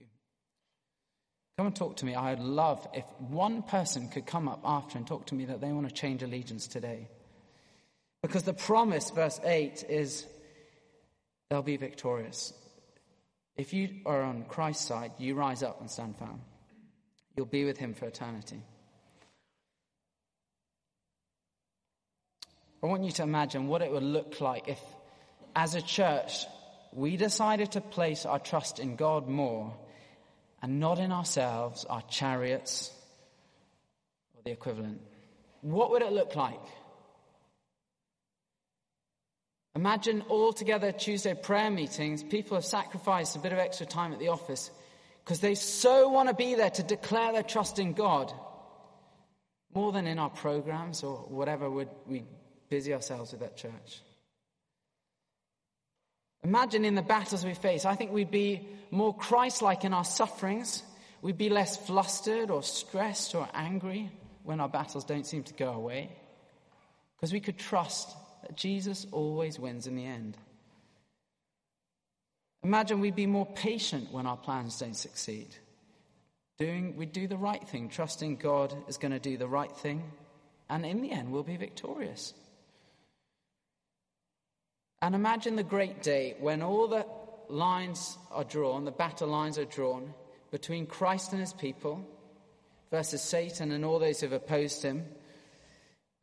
Come 1.58 1.66
and 1.66 1.76
talk 1.76 1.98
to 1.98 2.06
me. 2.06 2.14
I'd 2.14 2.38
love 2.38 2.88
if 2.94 3.06
one 3.18 3.64
person 3.64 4.08
could 4.10 4.28
come 4.28 4.48
up 4.48 4.62
after 4.64 5.00
and 5.00 5.08
talk 5.08 5.26
to 5.28 5.34
me 5.34 5.46
that 5.46 5.62
they 5.62 5.72
want 5.72 5.90
to 5.90 5.94
change 5.96 6.22
allegiance 6.22 6.68
today. 6.68 7.08
Because 8.22 8.44
the 8.44 8.54
promise, 8.54 9.10
verse 9.10 9.40
8, 9.44 9.84
is 9.90 10.28
they'll 11.50 11.64
be 11.64 11.78
victorious. 11.78 12.54
If 13.56 13.74
you 13.74 13.90
are 14.06 14.22
on 14.22 14.44
Christ's 14.44 14.86
side, 14.86 15.12
you 15.18 15.34
rise 15.34 15.64
up 15.64 15.82
and 15.82 15.90
stand 15.90 16.20
firm. 16.20 16.40
You'll 17.36 17.48
be 17.48 17.66
with 17.66 17.80
him 17.80 17.96
for 17.96 18.06
eternity. 18.06 18.62
I 22.84 22.88
want 22.88 23.06
you 23.06 23.12
to 23.12 23.24
imagine 23.24 23.68
what 23.68 23.82
it 23.82 23.90
would 23.90 24.04
look 24.04 24.42
like 24.42 24.68
if, 24.68 24.80
as 25.56 25.74
a 25.74 25.82
church, 25.82 26.46
we 26.92 27.16
decided 27.16 27.72
to 27.72 27.82
place 27.82 28.26
our 28.26 28.40
trust 28.40 28.80
in 28.80 28.98
God 28.98 29.30
more 29.30 29.74
and 30.62 30.82
not 30.82 31.00
in 31.00 31.14
ourselves, 31.14 31.86
our 31.86 32.02
chariots, 32.04 32.92
or 34.36 34.42
the 34.44 34.52
equivalent. 34.52 35.00
What 35.62 35.92
would 35.92 36.02
it 36.02 36.12
look 36.12 36.36
like? 36.36 36.60
Imagine 39.76 40.22
all 40.28 40.52
together 40.52 40.92
Tuesday 40.92 41.36
prayer 41.36 41.72
meetings, 41.72 42.22
people 42.22 42.58
have 42.58 42.66
sacrificed 42.66 43.38
a 43.38 43.40
bit 43.40 43.54
of 43.54 43.60
extra 43.60 43.86
time 43.86 44.12
at 44.12 44.20
the 44.20 44.28
office 44.28 44.70
because 45.24 45.40
they 45.40 45.56
so 45.56 46.10
want 46.10 46.28
to 46.28 46.36
be 46.36 46.56
there 46.56 46.70
to 46.70 46.84
declare 46.84 47.32
their 47.32 47.44
trust 47.44 47.80
in 47.80 47.94
God 47.94 48.32
more 49.74 49.94
than 49.94 50.06
in 50.06 50.20
our 50.20 50.30
programs 50.30 51.02
or 51.02 51.16
whatever 51.30 51.72
we 51.72 52.24
busy 52.74 52.92
ourselves 52.92 53.32
with 53.32 53.42
that 53.42 53.56
church. 53.56 54.02
Imagine 56.44 56.86
in 56.86 56.96
the 56.96 57.04
battles 57.04 57.46
we 57.46 57.54
face, 57.54 57.86
I 57.86 57.94
think 57.94 58.12
we'd 58.12 58.32
be 58.32 58.68
more 58.90 59.16
Christ 59.16 59.62
like 59.62 59.86
in 59.86 59.94
our 59.94 60.04
sufferings. 60.04 60.82
We'd 61.22 61.38
be 61.38 61.50
less 61.50 61.78
flustered 61.78 62.50
or 62.50 62.64
stressed 62.64 63.36
or 63.36 63.48
angry 63.54 64.10
when 64.44 64.60
our 64.60 64.68
battles 64.68 65.06
don't 65.06 65.28
seem 65.28 65.44
to 65.44 65.54
go 65.54 65.72
away. 65.72 66.10
Because 67.16 67.32
we 67.32 67.42
could 67.42 67.60
trust 67.60 68.10
that 68.42 68.58
Jesus 68.58 69.06
always 69.12 69.60
wins 69.60 69.86
in 69.86 69.96
the 69.96 70.08
end. 70.08 70.36
Imagine 72.64 73.02
we'd 73.02 73.16
be 73.16 73.28
more 73.28 73.46
patient 73.46 74.12
when 74.12 74.26
our 74.26 74.38
plans 74.38 74.80
don't 74.80 74.96
succeed. 74.96 75.56
Doing, 76.58 76.98
we 76.98 77.06
do 77.06 77.28
the 77.28 77.38
right 77.38 77.66
thing, 77.70 77.90
trusting 77.90 78.38
God 78.38 78.76
is 78.88 78.98
going 78.98 79.12
to 79.12 79.20
do 79.20 79.38
the 79.38 79.48
right 79.48 79.72
thing, 79.72 80.02
and 80.72 80.84
in 80.84 81.04
the 81.04 81.12
end, 81.12 81.32
we'll 81.32 81.44
be 81.44 81.58
victorious. 81.58 82.34
And 85.04 85.16
imagine 85.16 85.58
the 85.58 85.64
great 85.64 86.02
day 86.02 86.38
when 86.40 86.62
all 86.62 86.88
the 86.88 87.06
lines 87.50 88.18
are 88.32 88.46
drawn, 88.46 88.86
the 88.86 88.92
battle 88.92 89.28
lines 89.28 89.60
are 89.60 89.66
drawn 89.66 90.14
between 90.50 90.86
Christ 90.86 91.34
and 91.34 91.42
his 91.42 91.52
people 91.52 92.08
versus 92.90 93.22
Satan 93.22 93.74
and 93.74 93.84
all 93.84 94.00
those 94.00 94.22
who 94.22 94.28
have 94.28 94.42
opposed 94.42 94.82
him, 94.82 95.04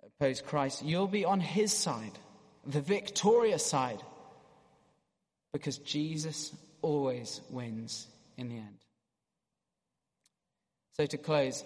opposed 0.02 0.46
Christ. 0.46 0.82
You'll 0.82 1.08
be 1.08 1.26
on 1.26 1.40
his 1.40 1.74
side, 1.74 2.18
the 2.64 2.80
victorious 2.80 3.66
side, 3.66 4.02
because 5.52 5.76
Jesus 5.76 6.50
always 6.80 7.42
wins 7.50 8.08
in 8.38 8.48
the 8.48 8.56
end. 8.56 8.78
So, 10.96 11.04
to 11.04 11.18
close, 11.18 11.64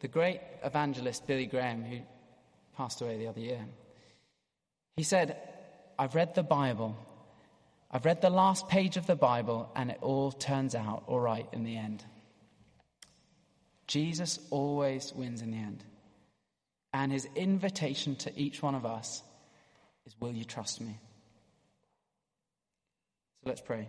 the 0.00 0.08
great 0.08 0.42
evangelist 0.62 1.26
Billy 1.26 1.46
Graham, 1.46 1.84
who 1.84 2.00
passed 2.76 3.00
away 3.00 3.16
the 3.16 3.28
other 3.28 3.40
year, 3.40 3.64
he 4.98 5.04
said, 5.04 5.38
I've 6.00 6.14
read 6.14 6.34
the 6.34 6.42
Bible. 6.42 6.96
I've 7.90 8.06
read 8.06 8.22
the 8.22 8.30
last 8.30 8.68
page 8.68 8.96
of 8.96 9.06
the 9.06 9.14
Bible, 9.14 9.70
and 9.76 9.90
it 9.90 9.98
all 10.00 10.32
turns 10.32 10.74
out 10.74 11.04
all 11.06 11.20
right 11.20 11.46
in 11.52 11.62
the 11.62 11.76
end. 11.76 12.02
Jesus 13.86 14.38
always 14.48 15.12
wins 15.14 15.42
in 15.42 15.50
the 15.50 15.58
end. 15.58 15.84
And 16.94 17.12
his 17.12 17.28
invitation 17.36 18.16
to 18.16 18.32
each 18.34 18.62
one 18.62 18.74
of 18.74 18.86
us 18.86 19.22
is 20.06 20.16
Will 20.18 20.32
you 20.32 20.44
trust 20.44 20.80
me? 20.80 20.98
So 23.42 23.50
let's 23.50 23.60
pray. 23.60 23.86